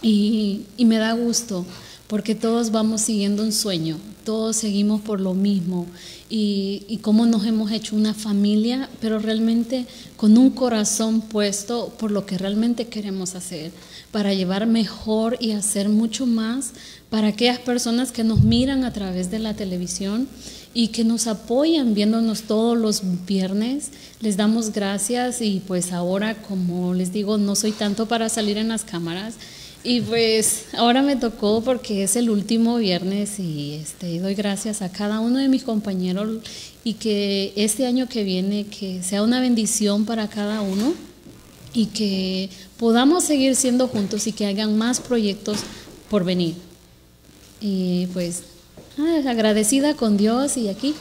[0.01, 1.65] y, me da gusto
[2.07, 5.85] porque todos vamos siguiendo un sueño, todos seguimos por lo mismo
[6.29, 9.85] y, y cómo nos hemos hecho una familia, pero realmente
[10.15, 13.71] con un corazón puesto por lo que realmente queremos hacer,
[14.11, 16.71] para llevar mejor y hacer mucho más
[17.09, 20.27] para aquellas personas que nos miran a través de la televisión
[20.73, 23.89] y que nos apoyan viéndonos todos los viernes.
[24.21, 28.67] Les damos gracias y pues ahora, como les digo, no soy tanto para salir en
[28.67, 29.35] las cámaras,
[29.89, 34.91] y pues ahora me tocó porque es el último viernes y este, doy gracias a
[34.91, 36.39] cada uno de mis compañeros
[36.83, 40.93] y que este año que viene que sea una bendición para cada uno
[41.73, 45.59] y que podamos seguir siendo juntos y que hagan más proyectos
[46.09, 46.55] por venir.
[47.61, 48.43] Y pues
[49.25, 50.95] agradecida con Dios y aquí.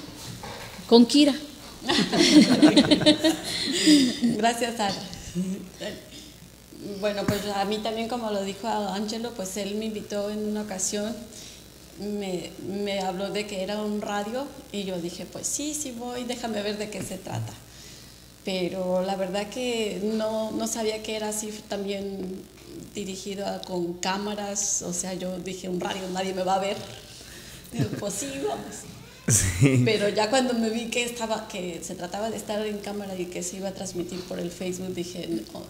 [0.89, 1.35] con Kira.
[4.37, 4.95] Gracias, Ana.
[7.01, 10.63] Bueno, pues a mí también, como lo dijo Angelo, pues él me invitó en una
[10.63, 11.15] ocasión,
[11.99, 16.25] me, me habló de que era un radio y yo dije, pues sí, sí voy,
[16.25, 17.53] déjame ver de qué se trata.
[18.45, 22.43] Pero la verdad que no, no sabía que era así también
[22.95, 26.77] dirigido a- con cámaras, o sea, yo dije un radio, nadie me va a ver.
[27.73, 28.15] Digo, pues.
[29.29, 29.83] Sí.
[29.85, 33.27] Pero ya cuando me vi que estaba, que se trataba de estar en cámara y
[33.27, 35.63] que se iba a transmitir por el Facebook, dije, no,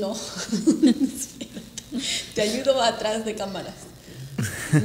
[0.00, 0.16] no.
[2.34, 3.74] Te ayudo atrás de cámaras.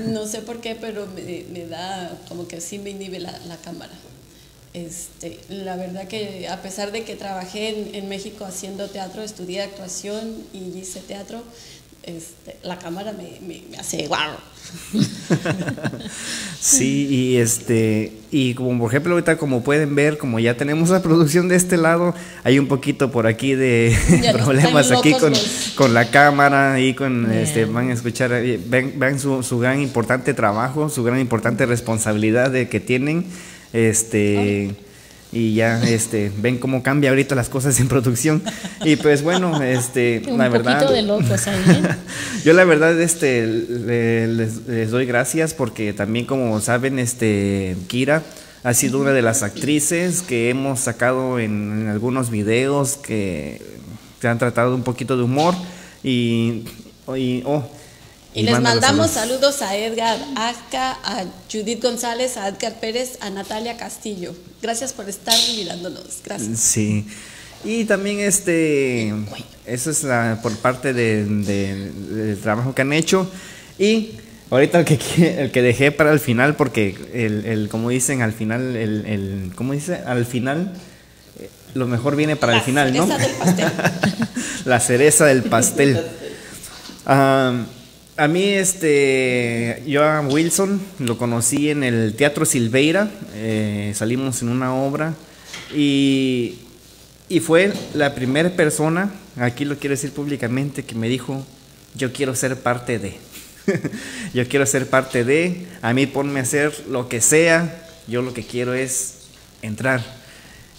[0.07, 3.57] No sé por qué, pero me, me da como que sí me inhibe la, la
[3.57, 3.93] cámara.
[4.73, 9.61] Este, la verdad que a pesar de que trabajé en, en México haciendo teatro, estudié
[9.61, 11.41] actuación y hice teatro,
[12.05, 14.31] este, la cámara me, me, me hace guau.
[16.59, 21.01] Sí, y este, y como por ejemplo ahorita como pueden ver, como ya tenemos la
[21.03, 25.29] producción de este lado, hay un poquito por aquí de Ya problemas aquí locos con,
[25.31, 29.59] los- con la cámara y con este, van a escuchar, eh, ven, ven su, su
[29.59, 33.25] gran importante trabajo, su gran importante responsabilidad de que tienen,
[33.73, 34.73] este
[35.35, 38.41] y ya este ven cómo cambia ahorita las cosas en producción
[38.85, 41.59] y pues bueno este Un la verdad poquito de locos ahí.
[41.67, 41.95] ¿eh?
[42.45, 48.23] yo la verdad este le- les, les doy gracias porque también como saben este Kira
[48.63, 53.61] ha sido una de las actrices que hemos sacado en, en algunos videos que
[54.21, 55.53] se han tratado un poquito de humor
[56.03, 56.63] y,
[57.15, 57.63] y, oh,
[58.35, 59.55] Y les mandamos saludos.
[59.55, 64.35] saludos a Edgar Azca, a Judith González, a Edgar Pérez, a Natalia Castillo.
[64.61, 66.03] Gracias por estar mirándonos.
[66.23, 66.59] Gracias.
[66.59, 67.07] Sí.
[67.63, 69.13] Y también este,
[69.65, 73.31] eso es la, por parte de- de- del trabajo que han hecho.
[73.79, 74.11] Y
[74.51, 78.33] ahorita el que, el que dejé para el final, porque el, el- como dicen al
[78.33, 79.95] final, el, el- ¿cómo dice?
[80.05, 80.73] Al final,
[81.39, 83.07] eh, lo mejor viene para el final, ¿no?
[83.07, 83.71] cereza del pastel.
[84.65, 86.01] la cereza del pastel.
[87.07, 87.53] Ah,
[88.17, 94.49] a mí, este, yo a Wilson lo conocí en el Teatro Silveira, eh, salimos en
[94.49, 95.13] una obra
[95.73, 96.59] y,
[97.27, 101.45] y fue la primera persona, aquí lo quiero decir públicamente, que me dijo,
[101.93, 103.17] yo quiero ser parte de,
[104.33, 108.33] yo quiero ser parte de, a mí ponme a hacer lo que sea, yo lo
[108.33, 109.15] que quiero es
[109.61, 110.01] entrar.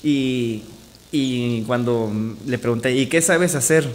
[0.03, 0.62] Y,
[1.12, 2.11] y cuando
[2.47, 3.93] le pregunté, ¿y qué sabes hacer?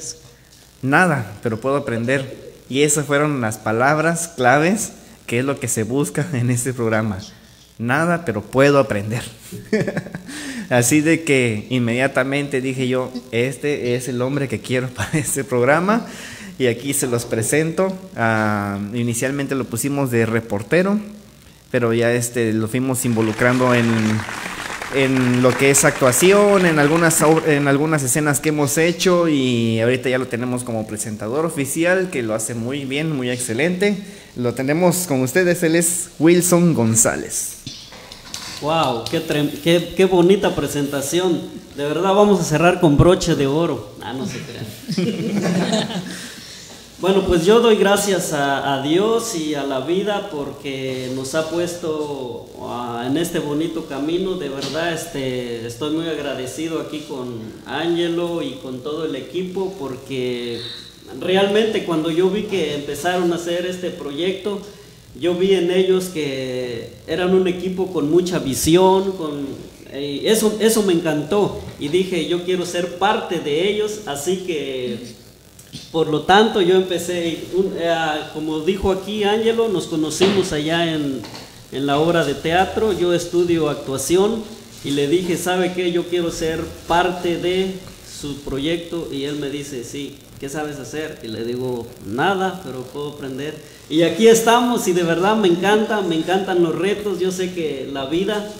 [0.83, 2.40] Nada, pero puedo aprender.
[2.71, 4.93] Y esas fueron las palabras claves
[5.27, 7.17] que es lo que se busca en este programa.
[7.77, 9.23] Nada, pero puedo aprender.
[10.69, 16.07] Así de que inmediatamente dije yo, este es el hombre que quiero para este programa.
[16.57, 17.93] Y aquí se los presento.
[18.15, 20.97] Ah, inicialmente lo pusimos de reportero,
[21.71, 23.85] pero ya este, lo fuimos involucrando en,
[24.95, 30.09] en lo que es actuación, en algunas, en algunas escenas que hemos hecho y ahorita
[30.09, 33.97] ya lo tenemos como presentador oficial, que lo hace muy bien, muy excelente.
[34.35, 37.57] Lo tenemos con ustedes, él es Wilson González.
[38.61, 41.41] Wow, qué, trem- qué, qué bonita presentación.
[41.75, 43.95] De verdad vamos a cerrar con broche de oro.
[44.01, 45.87] Ah, no se crean.
[47.01, 52.45] bueno, pues yo doy gracias a, Dios y a la vida porque nos ha puesto
[52.61, 54.35] ah, en este bonito camino.
[54.35, 60.61] De verdad, este, estoy muy agradecido aquí con Ángelo y con todo el equipo porque
[61.19, 64.61] realmente cuando yo vi que empezaron a hacer este proyecto,
[65.19, 69.47] yo vi en ellos que eran un equipo con mucha visión, con
[69.91, 75.20] eh, eso, eso me encantó y dije yo quiero ser parte de ellos, así que
[75.91, 77.95] por lo tanto yo empecé, eh,
[78.33, 81.21] como dijo aquí Ángelo, nos conocimos allá en,
[81.71, 84.43] en la obra de teatro, yo estudio actuación
[84.83, 85.91] y le dije, ¿sabe qué?
[85.91, 87.75] Yo quiero ser parte de
[88.21, 91.19] su proyecto y él me dice, sí, ¿qué sabes hacer?
[91.23, 93.55] Y le digo, nada, pero puedo aprender.
[93.89, 97.89] Y aquí estamos y de verdad me encanta, me encantan los retos, yo sé que
[97.91, 98.51] la vida,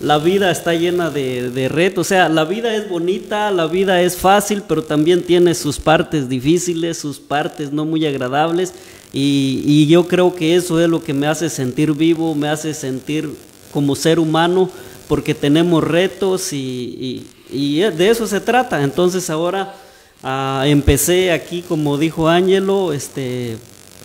[0.00, 4.00] la vida está llena de, de retos, o sea, la vida es bonita, la vida
[4.00, 8.72] es fácil, pero también tiene sus partes difíciles, sus partes no muy agradables.
[9.12, 12.74] Y, y yo creo que eso es lo que me hace sentir vivo, me hace
[12.74, 13.28] sentir
[13.72, 14.70] como ser humano,
[15.08, 18.82] porque tenemos retos y, y- de eso se trata.
[18.82, 19.74] Entonces ahora
[20.22, 23.56] ah, empecé aquí, como dijo Ángelo, este,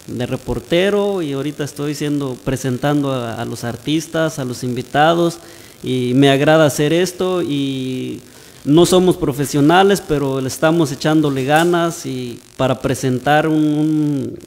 [0.07, 1.95] de reportero y ahorita estoy
[2.43, 5.37] presentando a los artistas, a los invitados
[5.83, 8.19] y me agrada hacer esto y
[8.65, 14.37] no somos profesionales, pero le estamos echándole ganas y para presentar un,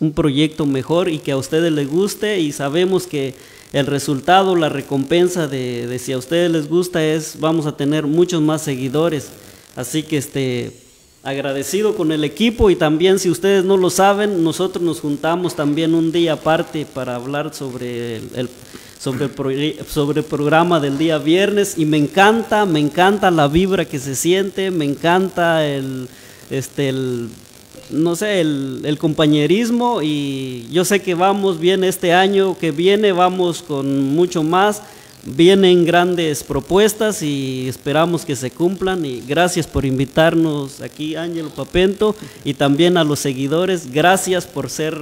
[0.00, 3.34] un- proyecto mejor y que a ustedes les guste y sabemos que
[3.72, 8.06] el resultado, la recompensa de, de si a ustedes les gusta es, vamos a tener
[8.06, 9.28] muchos más seguidores.
[9.76, 10.72] Así que este,
[11.22, 15.94] agradecido con el equipo y también si ustedes no lo saben, nosotros nos juntamos también
[15.94, 18.50] un día aparte para hablar sobre el,
[19.02, 23.84] sobre, el sobre el programa del día viernes y me encanta, me encanta la vibra
[23.84, 26.08] que se siente, me encanta el,
[26.50, 27.28] este, el,
[27.90, 33.10] no sé, el, el, compañerismo y yo sé que vamos bien este año que viene,
[33.10, 34.82] vamos con mucho más
[35.24, 42.16] Vienen grandes propuestas y esperamos que se cumplan y gracias por invitarnos aquí Ángelo Papento
[42.44, 44.98] y también a los seguidores, gracias por ser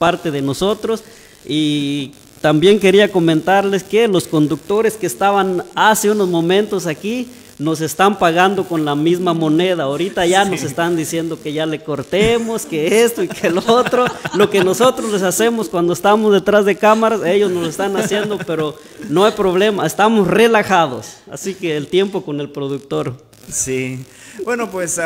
[0.00, 1.04] parte de nosotros
[1.46, 2.10] y
[2.42, 7.28] también quería comentarles que los conductores que estaban hace unos momentos aquí,
[7.62, 9.84] nos están pagando con la misma moneda.
[9.84, 14.04] Ahorita ya nos están diciendo que ya le cortemos, que esto y que lo otro.
[14.34, 18.38] Lo que nosotros les hacemos cuando estamos detrás de cámaras, ellos nos lo están haciendo,
[18.38, 18.76] pero
[19.08, 21.18] no hay problema, estamos relajados.
[21.30, 23.14] Así que el tiempo con el productor.
[23.48, 24.04] Sí.
[24.44, 24.98] Bueno, pues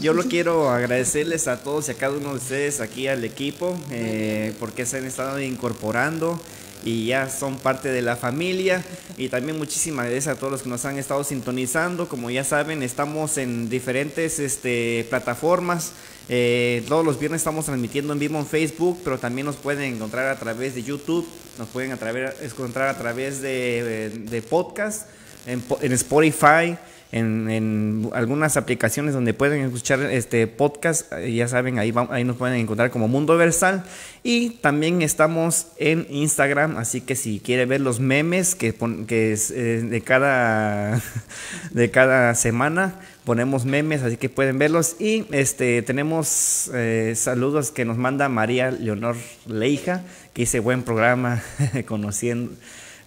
[0.00, 3.76] yo lo quiero agradecerles a todos y a cada uno de ustedes aquí al equipo
[3.90, 6.40] eh, porque se han estado incorporando
[6.84, 8.84] y ya son parte de la familia.
[9.16, 12.08] Y también muchísimas gracias a todos los que nos han estado sintonizando.
[12.08, 15.92] Como ya saben, estamos en diferentes este, plataformas.
[16.28, 20.28] Eh, todos los viernes estamos transmitiendo en vivo en Facebook, pero también nos pueden encontrar
[20.28, 21.26] a través de YouTube,
[21.58, 25.08] nos pueden encontrar a través de, de podcast,
[25.46, 26.76] en, en Spotify
[27.12, 32.58] en, algunas aplicaciones donde pueden escuchar este podcast, eh, ya saben, ahí, ahí nos pueden
[32.58, 33.84] encontrar como Mundo Versal.
[34.22, 38.74] Y también estamos en Instagram, así que si quiere ver los memes que,
[39.06, 41.02] que es eh, de, cada,
[41.70, 44.96] de cada semana, ponemos memes, así que pueden verlos.
[44.98, 50.02] Y este tenemos eh, saludos que nos manda María Leonor Leija,
[50.32, 51.42] que hice buen programa
[51.86, 52.52] conociendo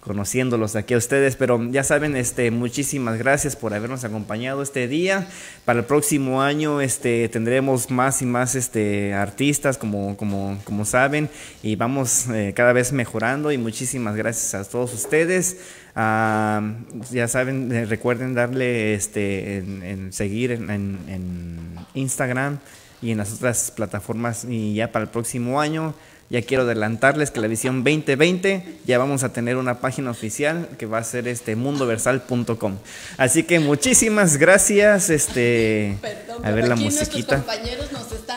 [0.06, 5.26] conociéndolos aquí a ustedes, pero ya saben, este, muchísimas gracias por habernos acompañado este día.
[5.64, 11.28] Para el próximo año este, tendremos más y más este, artistas, como, como, como saben,
[11.60, 15.56] y vamos eh, cada vez mejorando y muchísimas gracias a todos ustedes.
[15.96, 16.62] Ah,
[17.10, 21.58] ya saben, eh, recuerden darle este, en, seguir en, en
[21.94, 22.58] Instagram
[23.02, 25.94] y en las otras plataformas y ya para el próximo año
[26.28, 30.86] ya quiero adelantarles que la visión 2020 ya vamos a tener una página oficial que
[30.86, 32.78] va a ser este mundoversal.com.
[33.16, 35.10] Así que muchísimas gracias.
[35.10, 35.98] Este,
[36.42, 37.36] a ver la musiquita.
[37.36, 38.36] Nuestros compañeros nos están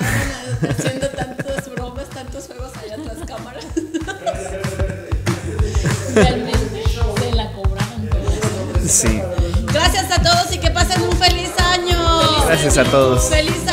[0.69, 3.65] haciendo tantas bromas, tantos juegos allá tras cámaras.
[6.13, 6.83] Realmente
[7.19, 8.09] se la cobraron.
[8.87, 9.21] Sí.
[9.71, 12.45] Gracias a todos y que pasen un feliz año.
[12.45, 13.29] Gracias a todos.
[13.29, 13.68] Feliz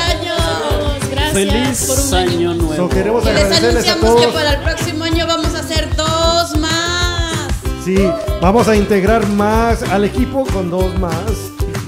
[1.37, 2.89] Feliz año, nuevo.
[2.89, 4.25] queremos y les a anunciamos todos.
[4.25, 7.49] que para el próximo año vamos a hacer dos más.
[7.85, 7.99] Sí,
[8.41, 11.13] vamos a integrar más al equipo con dos más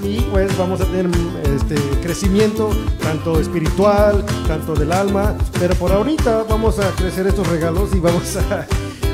[0.03, 1.09] y pues vamos a tener
[1.57, 2.69] este crecimiento
[3.03, 8.37] tanto espiritual, tanto del alma, pero por ahorita vamos a crecer estos regalos y vamos
[8.37, 8.67] a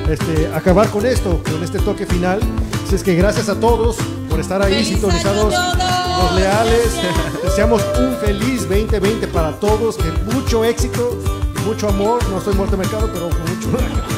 [0.09, 2.41] este, acabar con esto, con este toque final.
[2.87, 3.97] Así es que gracias a todos
[4.29, 6.33] por estar ahí ¡Feliz sintonizados, año a todos!
[6.33, 6.93] los leales.
[7.43, 11.19] Deseamos un feliz 2020 para todos, que mucho éxito,
[11.67, 12.23] mucho amor.
[12.29, 13.69] No estoy muerto de mercado, pero con mucho.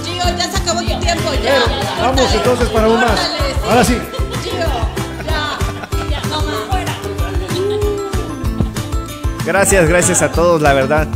[0.05, 1.61] Gio, ya se acabó tu tiempo, ya.
[2.01, 3.11] Vamos Córtale, entonces para un más.
[3.11, 3.69] córtale, sí.
[3.69, 3.99] Ahora sí.
[9.45, 11.07] Gracias, gracias a todos, la verdad.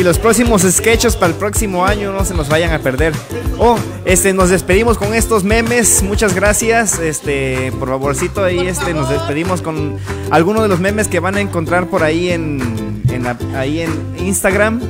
[0.00, 3.12] Y los próximos sketches para el próximo año no se nos vayan a perder.
[3.58, 3.76] Oh,
[4.06, 6.02] este, nos despedimos con estos memes.
[6.02, 6.98] Muchas gracias.
[6.98, 9.98] Este, por favorcito ahí, este, nos despedimos con
[10.30, 14.16] algunos de los memes que van a encontrar por ahí en, en la- ahí en
[14.18, 14.80] Instagram.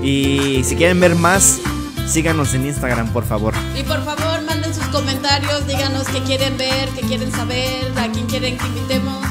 [0.00, 1.58] Y si quieren ver más,
[2.06, 3.54] síganos en Instagram, por favor.
[3.76, 8.26] Y por favor, manden sus comentarios, díganos qué quieren ver, qué quieren saber, a quién
[8.26, 9.26] quieren que invitemos.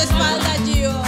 [0.00, 0.99] Tu espalda, Gio.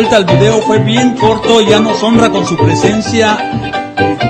[0.00, 3.36] Vuelta al video, fue bien corto, ya nos honra con su presencia.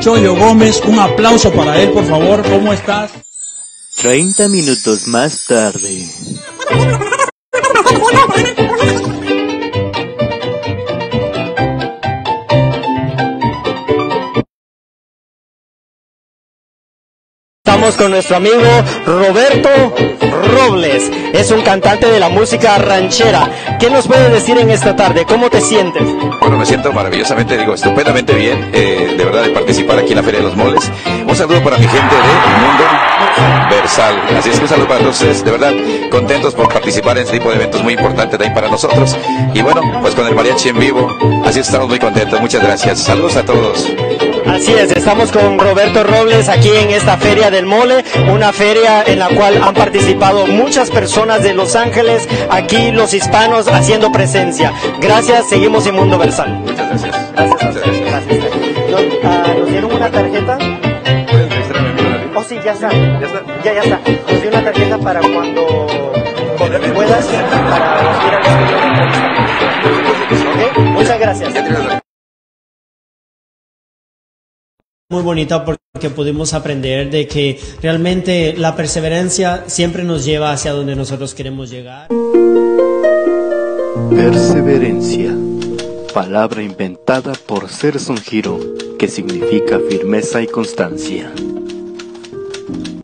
[0.00, 3.10] Choyo Gómez, un aplauso para él, por favor, ¿cómo estás?
[3.96, 6.08] 30 minutos más tarde.
[17.88, 18.60] Estamos con nuestro amigo
[19.06, 19.70] Roberto
[20.52, 21.10] Robles.
[21.32, 23.48] Es un cantante de la música ranchera.
[23.80, 25.24] ¿Qué nos puede decir en esta tarde?
[25.24, 26.02] ¿Cómo te sientes?
[26.38, 30.22] Bueno, me siento maravillosamente, digo, estupendamente bien, eh, de verdad, de participar aquí en la
[30.22, 30.92] Feria de los Moles.
[31.26, 32.22] Un saludo para mi gente de
[32.60, 32.84] Mundo
[33.70, 34.36] Versal.
[34.36, 35.72] Así es que un saludo para ustedes, de verdad,
[36.10, 39.16] contentos por participar en este tipo de eventos muy importantes también para nosotros.
[39.54, 41.08] Y bueno, pues con el mariachi en vivo,
[41.46, 42.38] así estamos muy contentos.
[42.38, 42.98] Muchas gracias.
[42.98, 43.90] Saludos a todos.
[44.48, 49.18] Así es, estamos con Roberto Robles aquí en esta Feria del Mole, una feria en
[49.18, 54.72] la cual han participado muchas personas de Los Ángeles, aquí los hispanos haciendo presencia.
[55.00, 56.50] Gracias, seguimos en Mundo Versal.
[56.60, 57.32] Muchas gracias.
[57.32, 58.38] Gracias a ustedes, gracias.
[58.90, 60.58] ¿Nos, ah, ¿nos dieron una tarjeta?
[62.34, 62.90] Oh, sí, ya está.
[62.92, 63.42] Ya está.
[63.64, 64.00] Ya, ya está.
[64.32, 65.86] Nos dio una tarjeta para cuando,
[66.94, 68.42] puedas, para ir al
[70.48, 70.78] ¿Ok?
[70.78, 72.02] Muchas gracias.
[75.10, 80.94] Muy bonita porque pudimos aprender de que realmente la perseverancia siempre nos lleva hacia donde
[80.94, 82.08] nosotros queremos llegar.
[84.10, 85.34] Perseverancia.
[86.12, 88.60] Palabra inventada por Serson Hiro,
[88.98, 91.32] que significa firmeza y constancia.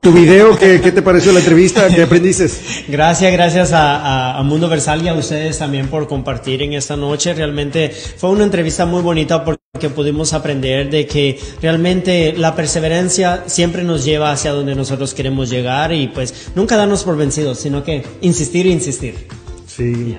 [0.05, 1.89] Tu video, ¿qué, qué te pareció la entrevista?
[1.89, 2.47] ¿Qué aprendiste?
[2.89, 6.95] Gracias, gracias a, a- a Mundo Versal y a ustedes también por compartir en esta
[6.95, 7.33] noche.
[7.33, 13.83] Realmente fue una entrevista muy bonita porque pudimos aprender de que realmente la perseverancia siempre
[13.83, 18.05] nos lleva hacia donde nosotros queremos llegar y pues nunca darnos por vencidos, sino que
[18.21, 19.27] insistir e insistir.
[19.67, 20.19] Sí.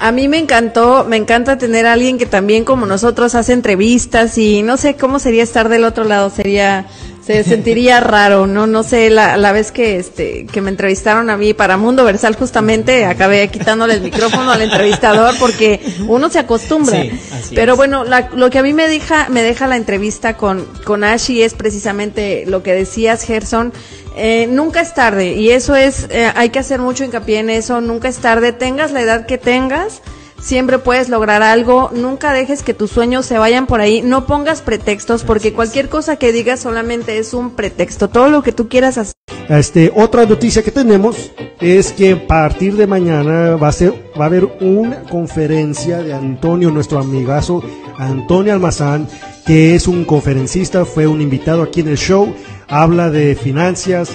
[0.00, 4.36] A mí me encantó, me encanta tener a alguien que también como nosotros hace entrevistas
[4.38, 6.86] y no sé cómo sería estar del otro lado, sería
[7.26, 11.36] se sentiría raro, no no sé, la, la vez que este que me entrevistaron a
[11.36, 17.02] mí para Mundo Versal justamente acabé quitándole el micrófono al entrevistador porque uno se acostumbra.
[17.02, 17.10] Sí,
[17.54, 21.02] Pero bueno, la- lo que a mí me deja me deja la entrevista con con
[21.02, 23.72] Ashi es precisamente lo que decías Gerson,
[24.16, 27.80] eh, nunca es tarde y eso es, eh, hay que hacer mucho hincapié en eso,
[27.80, 30.00] nunca es tarde, tengas la edad que tengas,
[30.40, 34.62] siempre puedes lograr algo, nunca dejes que tus sueños se vayan por ahí, no pongas
[34.62, 38.98] pretextos porque cualquier cosa que digas solamente es un pretexto, todo lo que tú quieras
[38.98, 39.14] hacer.
[39.48, 41.30] Este, otra noticia que tenemos
[41.60, 46.12] es que a partir de mañana va a ser, va a haber una conferencia de
[46.12, 47.62] Antonio, nuestro amigazo
[47.98, 49.08] Antonio Almazán,
[49.46, 52.32] que es un conferencista, fue un invitado aquí en el show,
[52.68, 54.10] habla de finanzas,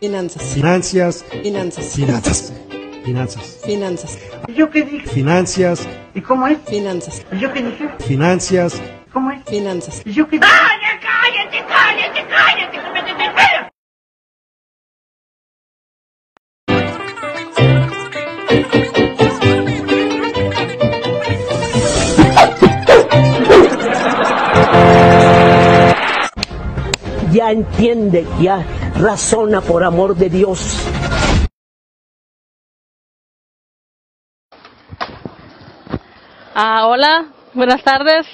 [0.00, 0.42] Finanzas.
[0.42, 1.84] finanzas, Finanzas.
[1.86, 2.52] finanzas,
[3.06, 4.18] finanzas, Finanzas.
[4.48, 5.06] ¿Yo qué dije?
[5.06, 6.58] finanzas, ¿Y cómo es?
[6.66, 7.24] Finanzas.
[7.40, 7.88] ¿Yo qué dije?
[8.04, 8.82] finanzas,
[9.12, 9.44] ¿Cómo es?
[9.44, 10.02] Finanzas.
[10.04, 10.50] ¿Yo qué dije?
[10.50, 12.76] ¡Cállate, cállate, cállate, cállate!
[27.32, 28.64] Ya entiende, ya
[28.98, 30.80] razona por amor de Dios.
[36.58, 38.26] Ah, hola, buenas tardes.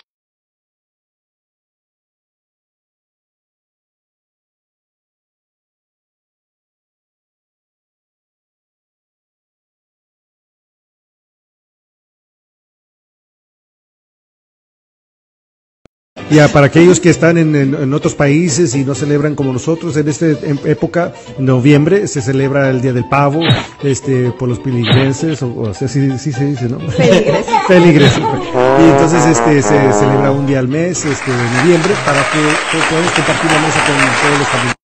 [16.33, 19.97] Ya, para aquellos que están en, en- en otros países y no celebran como nosotros,
[19.97, 20.27] en esta
[20.65, 23.41] época, en noviembre, se celebra el Día del Pavo
[23.83, 26.79] este, por los piligreses, o, o sea, sí, sí se dice, ¿no?
[26.91, 27.47] Feligreses.
[27.69, 28.19] Feligreses.
[28.19, 32.39] Y entonces este, se celebra un día al mes, este, de noviembre, para que
[32.73, 34.82] pues, podamos compartir la mesa con todos los familiares.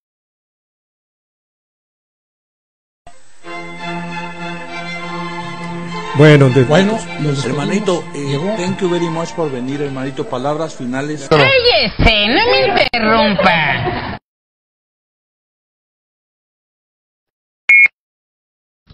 [6.18, 6.64] Bueno, de...
[6.64, 10.28] bueno los hermanito, eh, thank you very much por venir, hermanito.
[10.28, 11.28] Palabras finales.
[11.28, 12.26] ¡Cállese!
[12.26, 14.18] ¡No me interrumpa!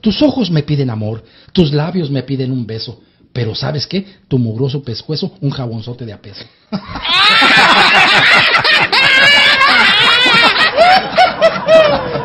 [0.03, 3.01] Tus ojos me piden amor, tus labios me piden un beso,
[3.33, 4.05] pero ¿sabes qué?
[4.29, 6.45] Tu mugroso pescuezo, un jabonzote de apeso.